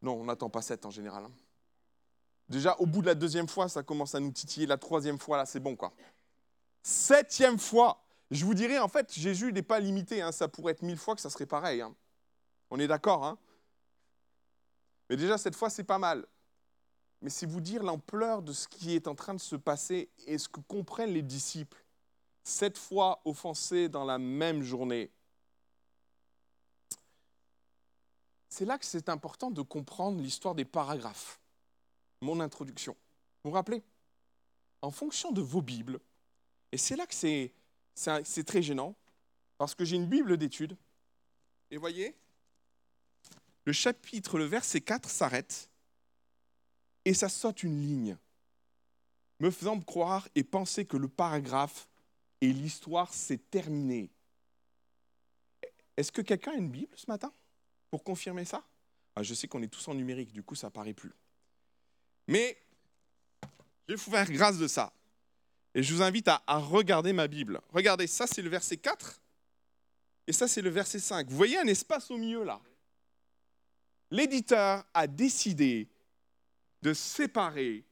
[0.04, 1.25] Non, on n'attend pas sept en général.
[1.25, 1.32] Hein.
[2.47, 4.67] Déjà, au bout de la deuxième fois, ça commence à nous titiller.
[4.67, 5.93] La troisième fois, là, c'est bon, quoi.
[6.84, 8.04] Septième fois.
[8.30, 10.21] Je vous dirais, en fait, Jésus n'est pas limité.
[10.21, 10.32] Hein.
[10.32, 11.82] Ça pourrait être mille fois que ça serait pareil.
[11.82, 11.95] Hein.
[12.69, 13.39] On est d'accord, hein
[15.09, 16.25] mais déjà, cette fois, c'est pas mal.
[17.25, 20.37] mais c'est vous dire l'ampleur de ce qui est en train de se passer et
[20.37, 21.83] ce que comprennent les disciples.
[22.43, 25.11] Sept fois offensés dans la même journée.
[28.47, 31.39] C'est là que c'est important de comprendre l'histoire des paragraphes.
[32.21, 32.95] Mon introduction.
[33.43, 33.83] Vous vous rappelez?
[34.83, 35.99] En fonction de vos Bibles,
[36.71, 37.51] et c'est là que c'est,
[37.95, 38.93] c'est très gênant,
[39.57, 40.77] parce que j'ai une Bible d'études,
[41.71, 42.15] et voyez,
[43.65, 45.69] le chapitre, le verset 4 s'arrête
[47.04, 48.17] et ça saute une ligne,
[49.39, 51.88] me faisant croire et penser que le paragraphe
[52.41, 54.10] et l'histoire s'est terminé.
[55.97, 57.34] Est-ce que quelqu'un a une Bible ce matin
[57.89, 58.63] pour confirmer ça?
[59.15, 61.13] Ah, Je sais qu'on est tous en numérique, du coup ça paraît plus.
[62.28, 62.58] Mais
[63.88, 64.91] je vais vous faire grâce de ça.
[65.73, 67.62] Et je vous invite à, à regarder ma Bible.
[67.69, 69.21] Regardez, ça c'est le verset 4
[70.28, 71.28] et ça c'est le verset 5.
[71.30, 72.62] Vous voyez un espace au milieu là?
[74.11, 75.89] L'éditeur a décidé
[76.81, 77.85] de séparer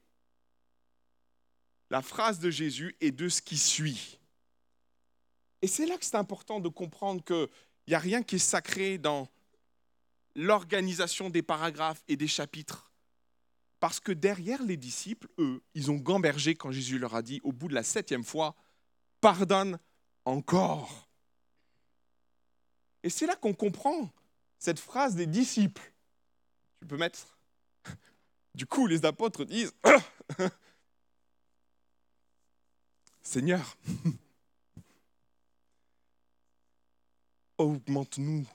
[1.89, 4.19] la phrase de Jésus et de ce qui suit.
[5.61, 7.47] Et c'est là que c'est important de comprendre qu'il
[7.87, 9.29] n'y a rien qui est sacré dans
[10.35, 12.91] l'organisation des paragraphes et des chapitres.
[13.79, 17.51] Parce que derrière les disciples, eux, ils ont gambergé quand Jésus leur a dit, au
[17.51, 18.55] bout de la septième fois,
[19.21, 19.79] pardonne
[20.25, 21.07] encore.
[23.03, 24.09] Et c'est là qu'on comprend
[24.57, 25.92] cette phrase des disciples.
[26.83, 27.37] Tu peux mettre.
[28.55, 29.73] Du coup, les apôtres disent
[33.21, 33.77] Seigneur,
[37.57, 38.45] augmente-nous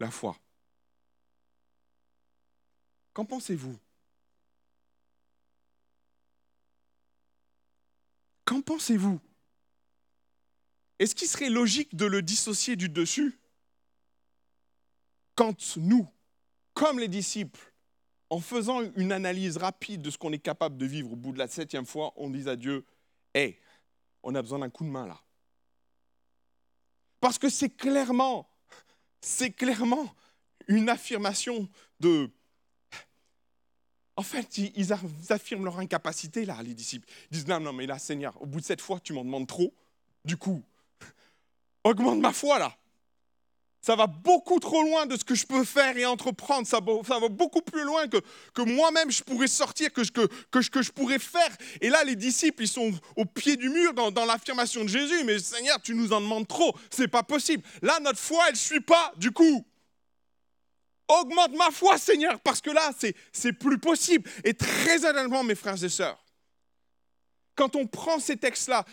[0.00, 0.36] la foi.
[3.12, 3.78] Qu'en pensez-vous?
[8.44, 9.20] Qu'en pensez-vous?
[10.98, 13.38] Est-ce qu'il serait logique de le dissocier du dessus?
[15.36, 16.12] Quand nous,
[16.74, 17.72] comme les disciples,
[18.30, 21.38] en faisant une analyse rapide de ce qu'on est capable de vivre au bout de
[21.38, 22.84] la septième fois, on dit à Dieu,
[23.34, 23.60] hé,
[24.22, 25.20] on a besoin d'un coup de main là.
[27.20, 28.48] Parce que c'est clairement,
[29.20, 30.14] c'est clairement
[30.66, 31.68] une affirmation
[32.00, 32.30] de...
[34.16, 34.92] En fait, ils
[35.30, 37.08] affirment leur incapacité là, les disciples.
[37.30, 39.46] Ils disent, non, non, mais là, Seigneur, au bout de cette fois, tu m'en demandes
[39.46, 39.74] trop.
[40.24, 40.62] Du coup,
[41.84, 42.76] augmente ma foi là
[43.82, 46.66] ça va beaucoup trop loin de ce que je peux faire et entreprendre.
[46.68, 48.18] Ça va, beaucoup plus loin que,
[48.54, 51.50] que moi-même je pourrais sortir, que, que, que, je pourrais faire.
[51.80, 55.24] Et là, les disciples, ils sont au pied du mur dans, dans l'affirmation de Jésus.
[55.24, 56.76] Mais Seigneur, tu nous en demandes trop.
[56.90, 57.64] C'est pas possible.
[57.82, 59.12] Là, notre foi, elle ne suit pas.
[59.16, 59.66] Du coup,
[61.08, 62.92] augmente ma foi, Seigneur, parce que là,
[63.32, 64.30] c'est plus possible.
[64.44, 66.24] Et très honnêtement, mes frères et sœurs,
[67.56, 68.84] quand on prend ces textes-là,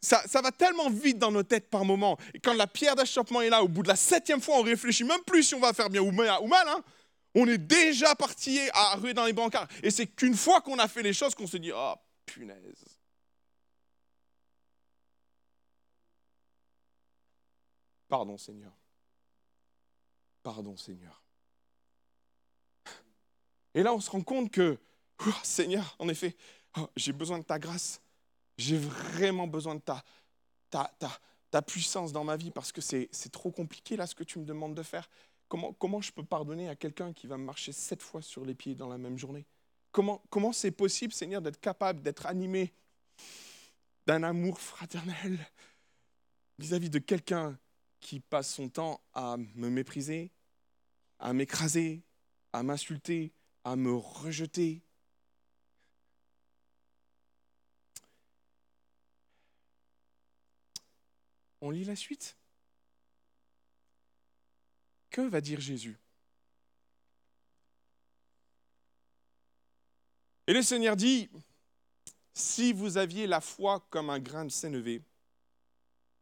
[0.00, 2.18] ça, va tellement vite dans nos têtes par moment.
[2.34, 5.04] Et quand la pierre d'achoppement est là, au bout de la septième fois, on réfléchit
[5.04, 6.68] même plus si on va faire bien ou mal.
[6.68, 6.82] Hein.
[7.34, 9.68] On est déjà parti à ruer dans les brancards.
[9.82, 12.84] Et c'est qu'une fois qu'on a fait les choses qu'on se dit Oh, punaise.
[18.08, 18.72] Pardon, Seigneur.
[20.42, 21.22] Pardon, Seigneur.
[23.74, 24.78] Et là, on se rend compte que,
[25.26, 26.34] oh, Seigneur, en effet,
[26.78, 28.00] oh, j'ai besoin de ta grâce.
[28.58, 30.02] J'ai vraiment besoin de ta,
[30.70, 31.10] ta, ta,
[31.50, 34.44] ta, puissance dans ma vie parce que c'est trop compliqué là ce que tu me
[34.44, 35.08] demandes de faire.
[35.48, 38.54] Comment, comment je peux pardonner à quelqu'un qui va me marcher sept fois sur les
[38.54, 39.46] pieds dans la même journée?
[39.92, 42.74] Comment c'est possible, Seigneur, d'être capable d'être animé
[44.06, 45.38] d'un amour fraternel
[46.58, 47.58] vis-à-vis -vis de quelqu'un
[48.00, 50.30] qui passe son temps à me mépriser,
[51.18, 52.02] à m'écraser,
[52.52, 53.32] à m'insulter,
[53.64, 54.85] à me rejeter,
[61.66, 62.36] On lit la suite.
[65.10, 65.98] Que va dire Jésus?
[70.46, 71.28] Et le Seigneur dit,
[72.32, 75.02] si vous aviez la foi comme un grain de sénévé,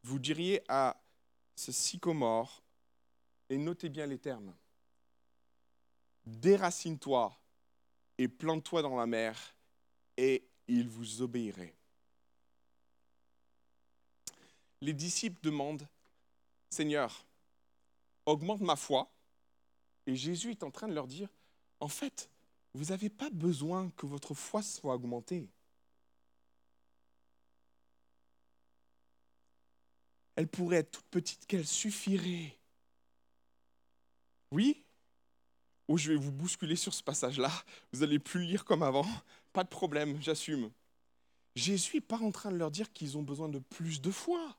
[0.03, 0.99] vous diriez à
[1.55, 2.63] ce sycomore,
[3.51, 4.57] et notez bien les termes,
[6.25, 7.39] déracine-toi
[8.17, 9.55] et plante-toi dans la mer,
[10.17, 11.75] et il vous obéirait
[14.85, 15.89] les disciples demandent,
[16.69, 17.27] Seigneur,
[18.27, 19.11] augmente ma foi.
[20.07, 21.29] Et Jésus est en train de leur dire,
[21.81, 22.29] en fait,
[22.75, 25.49] vous n'avez pas besoin que votre foi soit augmentée.
[30.37, 32.59] Elle pourrait être toute petite qu'elle suffirait.
[34.51, 34.85] Oui
[35.89, 37.51] Ou je vais vous bousculer sur ce passage-là.
[37.93, 39.07] Vous n'allez plus lire comme avant.
[39.53, 40.71] Pas de problème, j'assume.
[41.55, 44.59] Jésus n'est pas en train de leur dire qu'ils ont besoin de plus de foi.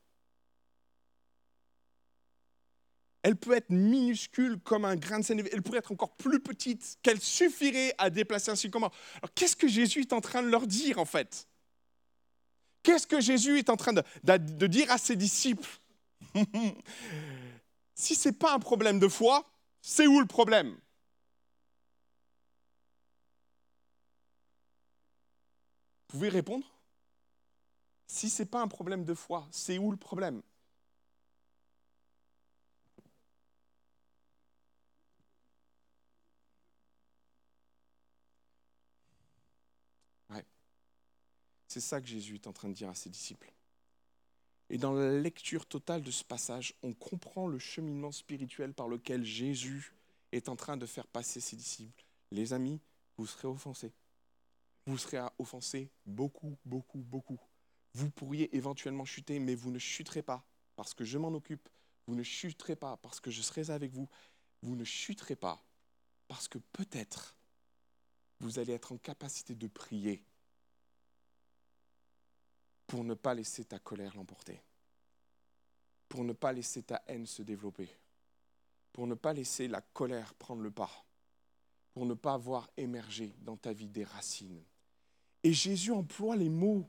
[3.26, 6.96] Elle peut être minuscule comme un grain de sénévé, elle pourrait être encore plus petite,
[7.02, 8.92] qu'elle suffirait à déplacer un sycomore.
[9.16, 11.48] Alors qu'est-ce que Jésus est en train de leur dire en fait?
[12.84, 15.68] Qu'est-ce que Jésus est en train de, de dire à ses disciples?
[17.98, 20.76] Si ce n'est pas un problème de foi, c'est où le problème?
[26.10, 26.66] Vous pouvez répondre?
[28.06, 30.42] Si ce n'est pas un problème de foi, c'est où le problème?
[41.76, 43.52] C'est ça que Jésus est en train de dire à ses disciples.
[44.70, 49.26] Et dans la lecture totale de ce passage, on comprend le cheminement spirituel par lequel
[49.26, 49.92] Jésus
[50.32, 52.06] est en train de faire passer ses disciples.
[52.30, 52.80] Les amis,
[53.18, 53.92] vous serez offensés.
[54.86, 57.38] Vous serez offensés beaucoup, beaucoup, beaucoup.
[57.92, 61.68] Vous pourriez éventuellement chuter, mais vous ne chuterez pas parce que je m'en occupe.
[62.06, 64.08] Vous ne chuterez pas parce que je serai avec vous.
[64.62, 65.62] Vous ne chuterez pas
[66.26, 67.36] parce que peut-être
[68.40, 70.24] vous allez être en capacité de prier
[72.86, 74.62] pour ne pas laisser ta colère l'emporter,
[76.08, 77.88] pour ne pas laisser ta haine se développer,
[78.92, 81.04] pour ne pas laisser la colère prendre le pas,
[81.92, 84.62] pour ne pas voir émerger dans ta vie des racines.
[85.42, 86.88] Et Jésus emploie les mots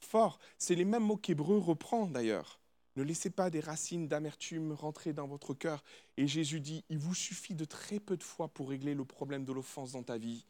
[0.00, 2.58] forts, c'est les mêmes mots qu'Hébreu reprend d'ailleurs.
[2.96, 5.82] Ne laissez pas des racines d'amertume rentrer dans votre cœur.
[6.18, 9.44] Et Jésus dit, il vous suffit de très peu de foi pour régler le problème
[9.44, 10.44] de l'offense dans ta vie.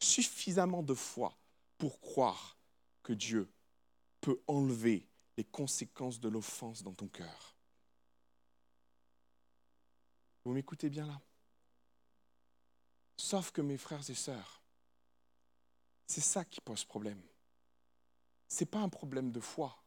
[0.00, 1.36] Suffisamment de foi
[1.76, 2.56] pour croire
[3.02, 3.48] que Dieu
[4.20, 7.56] peut enlever les conséquences de l'offense dans ton cœur.
[10.44, 11.20] Vous m'écoutez bien là?
[13.16, 14.62] Sauf que mes frères et sœurs,
[16.06, 17.20] c'est ça qui pose problème.
[18.48, 19.82] Ce n'est pas un problème de foi,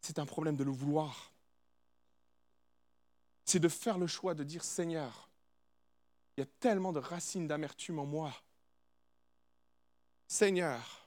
[0.00, 1.32] c'est un problème de le vouloir.
[3.44, 5.28] C'est de faire le choix de dire Seigneur,
[6.36, 8.32] il y a tellement de racines d'amertume en moi.
[10.26, 11.03] Seigneur,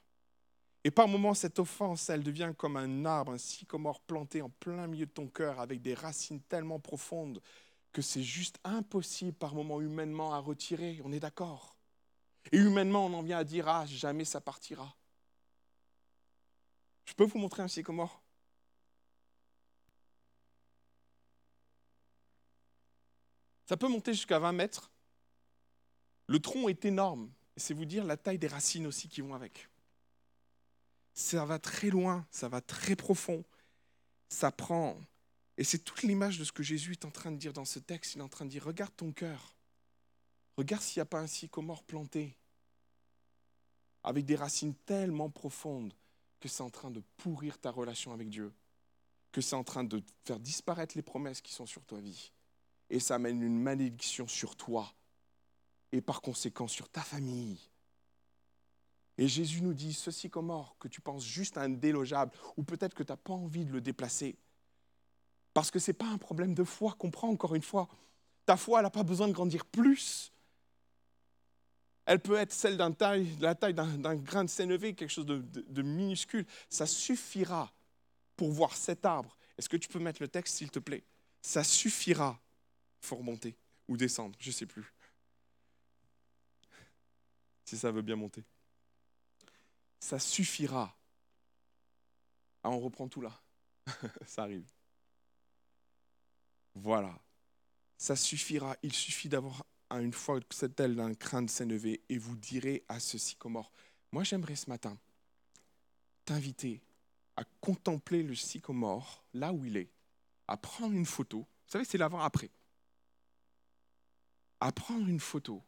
[0.88, 4.86] et par moments, cette offense, elle devient comme un arbre, un sycomore planté en plein
[4.86, 7.42] milieu de ton cœur avec des racines tellement profondes
[7.92, 10.98] que c'est juste impossible par moments humainement à retirer.
[11.04, 11.76] On est d'accord?
[12.52, 14.96] Et humainement, on en vient à dire Ah, jamais ça partira.
[17.04, 18.22] Je peux vous montrer un sycomore
[23.66, 24.90] Ça peut monter jusqu'à 20 mètres.
[26.28, 27.30] Le tronc est énorme.
[27.58, 29.68] C'est vous dire la taille des racines aussi qui vont avec
[31.18, 33.44] ça va très loin, ça va très profond.
[34.28, 34.96] Ça prend.
[35.56, 37.80] Et c'est toute l'image de ce que Jésus est en train de dire dans ce
[37.80, 38.14] texte.
[38.14, 39.56] Il est en train de dire, regarde ton cœur.
[40.56, 42.36] Regarde s'il n'y a pas un sycomore planté,
[44.04, 45.92] avec des racines tellement profondes
[46.38, 48.52] que c'est en train de pourrir ta relation avec Dieu,
[49.32, 52.32] que c'est en train de faire disparaître les promesses qui sont sur ta vie.
[52.90, 54.92] Et ça amène une malédiction sur toi,
[55.90, 57.58] et par conséquent sur ta famille,
[59.18, 62.62] et Jésus nous dit, ceci comme mort, que tu penses juste à un délogeable, ou
[62.62, 64.36] peut-être que tu n'as pas envie de le déplacer.
[65.52, 67.88] Parce que ce n'est pas un problème de foi, comprends encore une fois.
[68.46, 70.32] Ta foi, elle n'a pas besoin de grandir plus.
[72.06, 75.82] Elle peut être celle d'un taille, la taille d'un grain de sénévé, quelque chose de,
[75.82, 76.46] minuscule.
[76.70, 77.72] Ça suffira
[78.36, 79.36] pour voir cet arbre.
[79.58, 81.02] Est-ce que tu peux mettre le texte, s'il te plaît?
[81.42, 82.40] Ça suffira.
[83.00, 83.56] Faut remonter
[83.88, 84.94] ou descendre, je ne sais plus.
[87.64, 88.44] Si ça veut bien monter
[90.00, 90.96] ça suffira.
[92.62, 93.40] Ah, on reprend tout là.
[94.26, 94.70] ça arrive.
[96.74, 97.18] Voilà.
[97.96, 98.76] Ça suffira.
[98.82, 103.18] Il suffit d'avoir une fois cette aile d'un crâne s'élevé et vous direz à ce
[103.18, 103.72] sycomore.
[104.12, 104.98] Moi, j'aimerais ce matin
[106.24, 106.82] t'inviter
[107.36, 109.90] à contempler le sycomore là où il est,
[110.46, 111.38] à prendre une photo.
[111.38, 112.50] Vous savez, c'est l'avant-après.
[114.60, 115.62] À prendre une photo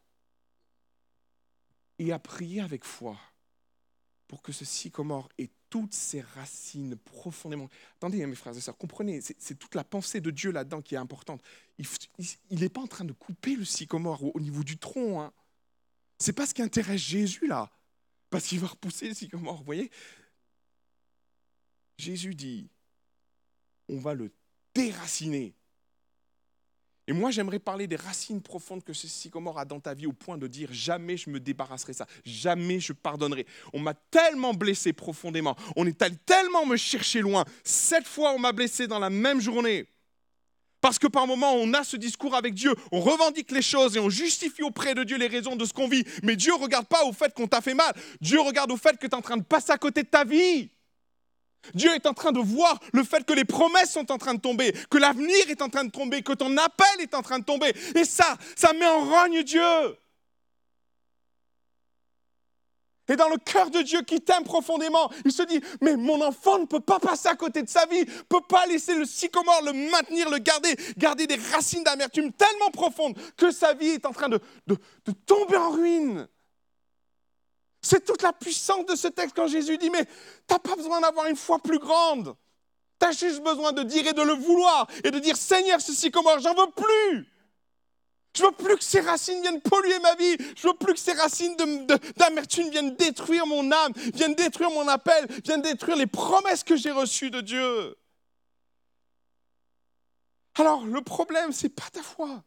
[1.97, 3.17] et à prier avec foi
[4.31, 7.67] pour que ce sycomore ait toutes ses racines profondément.
[7.97, 10.97] Attendez, mes frères et sœurs, comprenez, c'est toute la pensée de Dieu là-dedans qui est
[10.97, 11.43] importante.
[11.77, 15.21] Il n'est pas en train de couper le sycomore au, niveau du tronc.
[15.21, 15.33] Hein.
[16.17, 17.69] C'est pas ce qui intéresse Jésus là,
[18.29, 19.57] parce qu'il va repousser le sycomore.
[19.57, 19.91] Vous voyez
[21.97, 22.69] Jésus dit,
[23.89, 24.31] on va le
[24.73, 25.53] déraciner.
[27.07, 30.13] Et moi, j'aimerais parler des racines profondes que ce sycomore a dans ta vie au
[30.13, 33.45] point de dire jamais je me débarrasserai ça, jamais je pardonnerai.
[33.73, 37.43] On m'a tellement blessé profondément, on est allé tellement me chercher loin.
[37.63, 39.87] Cette fois, on m'a blessé dans la même journée.
[40.79, 43.99] Parce que par moments, on a ce discours avec Dieu, on revendique les choses et
[43.99, 46.03] on justifie auprès de Dieu les raisons de ce qu'on vit.
[46.23, 47.93] Mais Dieu ne regarde pas au fait qu'on t'a fait mal.
[48.19, 50.23] Dieu regarde au fait que tu es en train de passer à côté de ta
[50.23, 50.71] vie.
[51.73, 54.41] Dieu est en train de voir le fait que les promesses sont en train de
[54.41, 57.45] tomber, que l'avenir est en train de tomber, que ton appel est en train de
[57.45, 57.73] tomber.
[57.95, 59.61] Et ça, ça met en rogne Dieu.
[63.07, 66.59] Et dans le cœur de Dieu qui t'aime profondément, il se dit, mais mon enfant
[66.59, 69.61] ne peut pas passer à côté de sa vie, ne peut pas laisser le sycomore
[69.65, 74.13] le maintenir, le garder, garder des racines d'amertume tellement profondes que sa vie est en
[74.13, 76.27] train de, de, de tomber en ruine.
[77.81, 80.11] C'est toute la puissance de ce texte quand Jésus dit, mais tu
[80.51, 82.35] n'as pas besoin d'avoir une foi plus grande.
[82.99, 85.93] Tu as juste besoin de dire et de le vouloir et de dire, Seigneur, ce
[85.93, 87.27] sycomore, j'en veux plus.
[88.37, 90.37] Je veux plus que ces racines viennent polluer ma vie.
[90.55, 91.55] Je veux plus que ces racines
[92.15, 96.91] d'amertume viennent détruire mon âme, viennent détruire mon appel, viennent détruire les promesses que j'ai
[96.91, 97.97] reçues de Dieu.
[100.55, 102.43] Alors, le problème, c'est pas ta foi.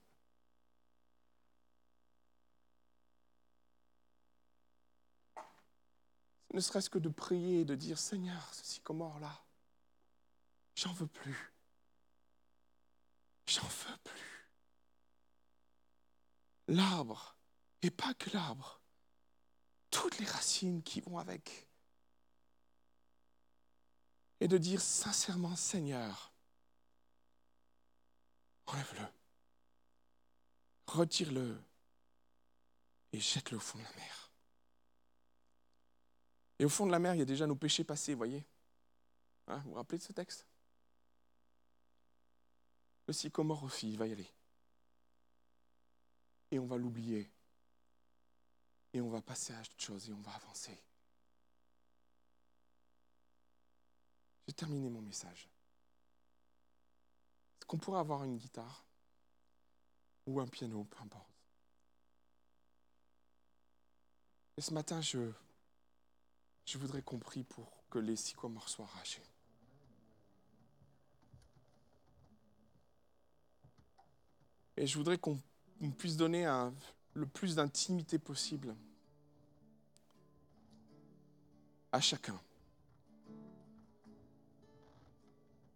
[6.54, 9.44] Ne serait-ce que de prier et de dire Seigneur, ceci comment là,
[10.74, 11.52] j'en veux plus.
[13.46, 14.34] J'en veux plus
[16.68, 17.36] l'arbre,
[17.82, 18.80] et pas que l'arbre,
[19.90, 21.66] toutes les racines qui vont avec.
[24.40, 26.32] Et de dire sincèrement, Seigneur,
[28.66, 29.06] enlève-le,
[30.86, 31.62] retire-le
[33.12, 34.23] et jette-le au fond de la mer.
[36.58, 38.44] Et au fond de la mer, il y a déjà nos péchés passés, voyez
[39.48, 40.46] hein, Vous vous rappelez de ce texte?
[43.06, 44.30] Le sycomore aussi, il va y aller
[46.54, 47.28] et on va l'oublier.
[48.92, 50.78] Et on va passer à autre chose et on va avancer.
[54.46, 55.48] J'ai terminé mon message.
[57.58, 58.84] Est-ce qu'on pourrait avoir une guitare?
[60.26, 61.34] Ou un piano, peu importe.
[64.56, 65.32] Et ce matin, je,
[66.64, 69.22] je voudrais qu'on prie pour que les sycomores soient arrachés.
[74.76, 75.38] Et je voudrais qu'on
[75.80, 76.46] on puisse donner
[77.12, 78.74] le plus d'intimité possible
[81.92, 82.40] à chacun.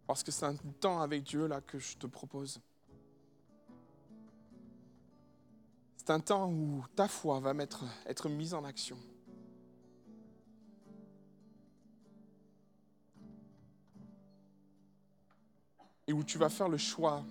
[0.05, 2.59] Parce que c'est un temps avec Dieu là que je te propose.
[5.95, 7.53] C'est un temps où ta foi va
[8.05, 8.97] être mise en action.
[16.09, 17.23] Et où tu vas faire le choix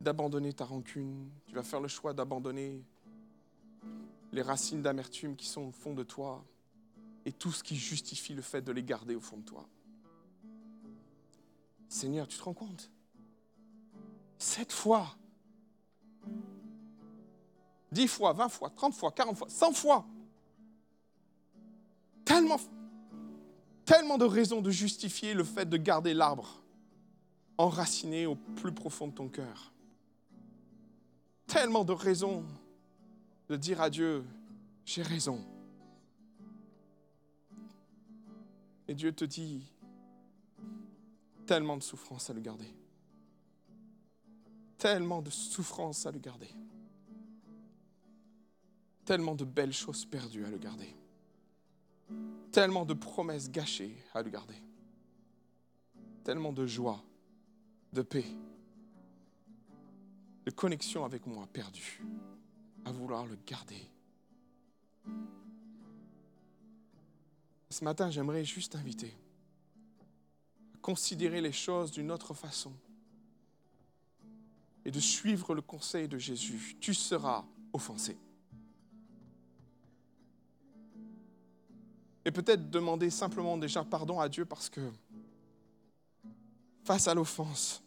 [0.00, 2.82] d'abandonner ta rancune, tu vas faire le choix d'abandonner
[4.32, 6.44] les racines d'amertume qui sont au fond de toi
[7.24, 9.64] et tout ce qui justifie le fait de les garder au fond de toi.
[11.88, 12.90] Seigneur, tu te rends compte?
[14.36, 15.16] Sept fois,
[17.92, 20.04] dix fois, vingt fois, trente fois, quarante fois, cent fois.
[22.24, 22.58] Tellement,
[23.84, 26.59] tellement de raisons de justifier le fait de garder l'arbre
[27.60, 29.70] enraciné au plus profond de ton cœur
[31.50, 32.44] tellement de raisons
[33.48, 34.24] de dire à Dieu,
[34.84, 35.44] j'ai raison.
[38.86, 39.66] Et Dieu te dit,
[41.46, 42.72] tellement de souffrance à le garder.
[44.78, 46.50] Tellement de souffrance à le garder.
[49.04, 50.94] Tellement de belles choses perdues à le garder.
[52.52, 54.62] Tellement de promesses gâchées à le garder.
[56.22, 57.02] Tellement de joie,
[57.92, 58.26] de paix,
[60.44, 62.02] de connexion avec moi perdu,
[62.84, 63.90] à vouloir le garder.
[67.68, 69.14] Ce matin, j'aimerais juste t'inviter
[70.74, 72.72] à considérer les choses d'une autre façon
[74.84, 76.76] et de suivre le conseil de Jésus.
[76.80, 78.16] Tu seras offensé.
[82.24, 84.80] Et peut-être demander simplement déjà pardon à Dieu parce que
[86.90, 87.84] face à l'offense,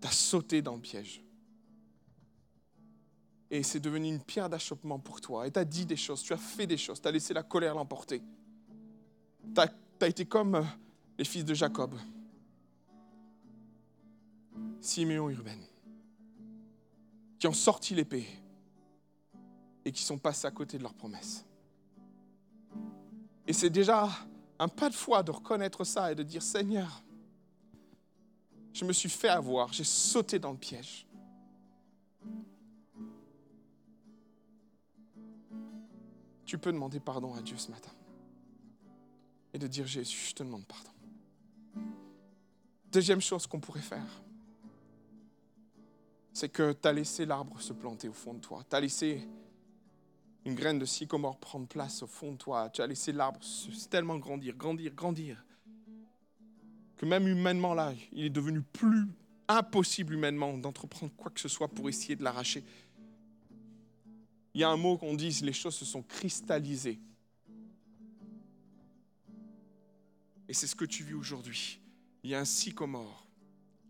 [0.00, 1.22] tu as sauté dans le piège.
[3.48, 5.46] Et c'est devenu une pierre d'achoppement pour toi.
[5.46, 7.44] Et tu as dit des choses, tu as fait des choses, tu as laissé la
[7.44, 8.20] colère l'emporter.
[9.54, 10.62] Tu as, été comme euh,
[11.16, 11.94] les fils de Jacob,
[14.80, 15.36] Siméon et
[17.38, 18.26] qui ont sorti l'épée
[19.84, 21.46] et qui sont passés à côté de leur promesse.
[23.46, 24.08] Et c'est déjà
[24.58, 27.04] un pas de foi de reconnaître ça et de dire Seigneur,
[28.76, 31.06] je me suis fait avoir, j'ai sauté dans le piège.
[36.44, 37.90] Tu peux demander pardon à Dieu ce matin
[39.54, 40.90] et de dire Jésus, je te demande pardon.
[42.92, 44.22] Deuxième chose qu'on pourrait faire,
[46.34, 48.62] c'est que tu as laissé l'arbre se planter au fond de toi.
[48.68, 49.26] Tu as laissé
[50.44, 52.68] une graine de sycomore prendre place au fond de toi.
[52.68, 53.40] Tu as laissé l'arbre
[53.88, 55.45] tellement grandir, grandir, grandir,
[56.96, 59.06] que même humainement là, il est devenu plus
[59.48, 62.64] impossible humainement d'entreprendre quoi que ce soit pour essayer de l'arracher.
[64.54, 66.98] Il y a un mot qu'on dit, les choses se sont cristallisées.
[70.48, 71.80] Et c'est ce que tu vis aujourd'hui.
[72.22, 73.26] Il y a un sycomore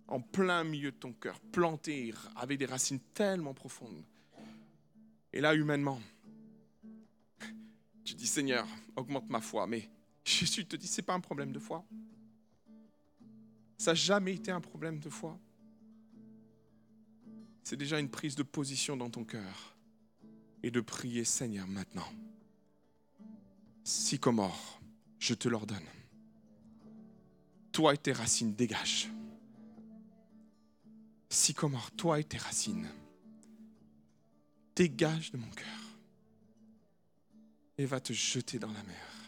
[0.08, 4.02] en plein milieu de ton cœur, planté avec des racines tellement profondes.
[5.32, 6.00] Et là, humainement,
[8.04, 9.66] tu dis Seigneur, augmente ma foi.
[9.66, 9.88] Mais
[10.24, 11.84] Jésus te dit, ce n'est pas un problème de foi.
[13.78, 15.38] Ça n'a jamais été un problème de foi.
[17.62, 19.76] C'est déjà une prise de position dans ton cœur
[20.62, 22.08] et de prier Seigneur maintenant.
[23.84, 24.80] Sycomore,
[25.18, 25.86] je te l'ordonne.
[27.72, 29.10] Toi et tes racines, dégage.
[31.28, 32.88] Sycomore, toi et tes racines,
[34.74, 35.98] dégage de mon cœur
[37.78, 39.25] et va te jeter dans la mer.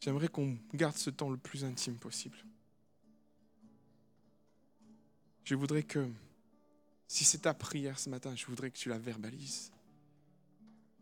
[0.00, 2.38] J'aimerais qu'on garde ce temps le plus intime possible.
[5.44, 6.08] Je voudrais que,
[7.06, 9.72] si c'est ta prière ce matin, je voudrais que tu la verbalises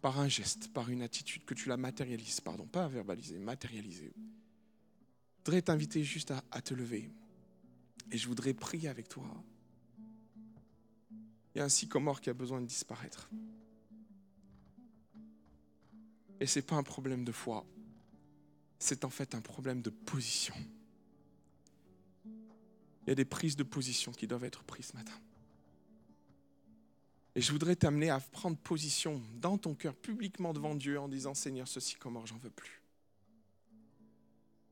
[0.01, 4.13] par un geste, par une attitude, que tu la matérialises, pardon, pas verbaliser, matérialiser.
[4.17, 7.11] Je voudrais t'inviter juste à, te lever
[8.11, 9.25] et je voudrais prier avec toi
[11.55, 13.29] il y a un sycomore qui a besoin de disparaître.
[16.41, 17.67] Et ce n'est pas un problème de foi,
[18.79, 20.55] c'est en fait un problème de position.
[22.27, 25.19] Il y a des prises de position qui doivent être prises ce matin.
[27.35, 31.35] Et je voudrais t'amener à prendre position dans ton cœur publiquement devant Dieu en disant
[31.35, 32.83] Seigneur, ce sycomore, j'en veux plus.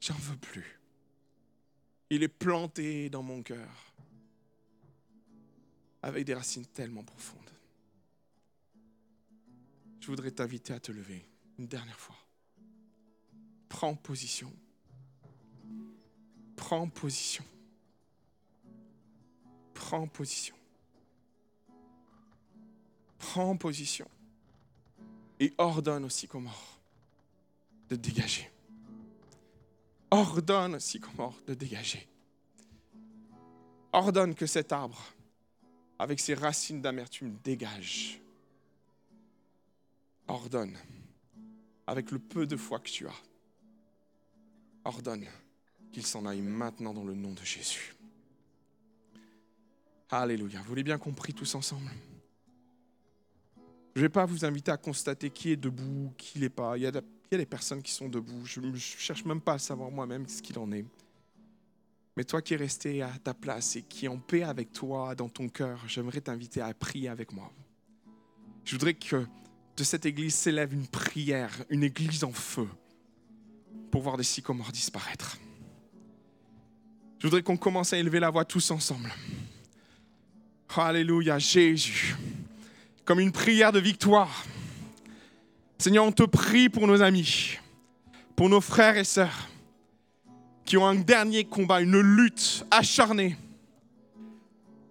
[0.00, 0.80] J'en veux plus.
[2.10, 3.92] Il est planté dans mon cœur
[6.02, 7.50] avec des racines tellement profondes.
[10.00, 11.26] Je voudrais t'inviter à te lever
[11.58, 12.25] une dernière fois.
[13.76, 14.50] Prends position.
[16.56, 17.44] Prends position.
[19.74, 20.56] Prends position.
[23.18, 24.08] Prends position.
[25.40, 26.80] Et ordonne aussi Sycomore
[27.90, 28.50] de dégager.
[30.10, 32.08] Ordonne aussi Sycomore de dégager.
[33.92, 35.04] Ordonne que cet arbre
[35.98, 38.22] avec ses racines d'amertume, dégage.
[40.28, 40.78] Ordonne,
[41.86, 43.22] avec le peu de foi que tu as,
[44.86, 45.26] ordonne
[45.92, 47.94] qu'il s'en aille maintenant dans le nom de Jésus.
[50.10, 50.60] Alléluia.
[50.62, 51.90] Vous l'avez bien compris tous ensemble?
[53.94, 56.76] Je ne vais pas vous inviter à constater qui est debout, qui n'est pas.
[56.76, 56.92] Il y, a,
[57.30, 58.44] des personnes qui sont debout.
[58.44, 60.84] Je ne cherche même pas à savoir moi-même ce qu'il en est.
[62.16, 65.14] Mais toi qui es resté à ta place et qui est en paix avec toi
[65.14, 67.50] dans ton cœur, j'aimerais t'inviter à prier avec moi.
[68.64, 69.26] Je voudrais que
[69.76, 72.68] de cette église s'élève une prière, une église en feu,
[73.96, 75.38] pour voir des sycomores disparaître.
[77.18, 79.10] Je voudrais qu'on commence à élever la voix tous ensemble.
[80.76, 82.14] Alléluia, Jésus.
[83.06, 84.44] Comme une prière de victoire.
[85.78, 87.56] Seigneur, on te prie pour nos amis,
[88.36, 89.48] pour nos frères et sœurs
[90.66, 93.34] qui ont un dernier combat, une lutte acharnée,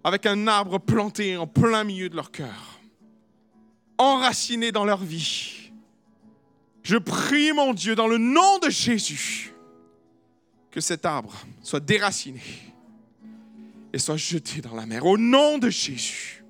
[0.02, 2.80] avec un arbre planté en plein milieu de leur cœur,
[3.98, 5.65] enraciné dans leur vie.
[6.86, 9.52] Je prie, mon Dieu, dans le nom de Jésus,
[10.70, 12.40] que cet arbre soit déraciné
[13.92, 15.04] et soit jeté dans la mer.
[15.04, 16.44] Au nom de Jésus.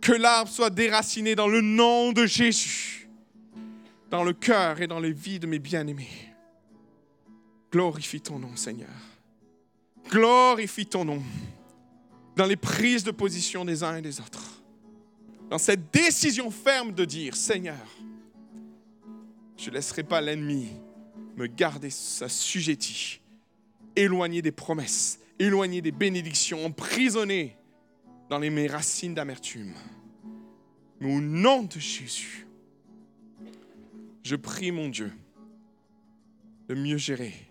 [0.00, 3.08] Que l'arbre soit déraciné dans le nom de Jésus,
[4.08, 6.32] dans le cœur et dans les vies de mes bien-aimés.
[7.72, 8.86] Glorifie ton nom, Seigneur.
[10.08, 11.20] Glorifie ton nom
[12.36, 14.62] dans les prises de position des uns et des autres.
[15.50, 17.84] Dans cette décision ferme de dire, Seigneur,
[19.58, 20.68] je ne laisserai pas l'ennemi
[21.36, 21.88] me garder
[22.20, 23.20] assujetti,
[23.94, 27.56] éloigné des promesses, éloigné des bénédictions, emprisonné
[28.30, 29.74] dans les mes racines d'amertume.
[31.00, 32.46] Mais au nom de Jésus,
[34.24, 35.12] je prie mon Dieu
[36.68, 37.48] de mieux gérer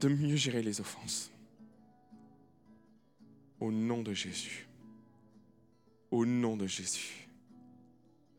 [0.00, 1.30] de mieux gérer les offenses.
[3.60, 4.66] Au nom de Jésus.
[6.10, 7.28] Au nom de Jésus.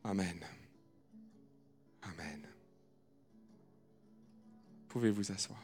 [0.04, 0.40] Amen.
[2.04, 2.48] Amen.
[4.88, 5.60] Pouvez vous asseoir.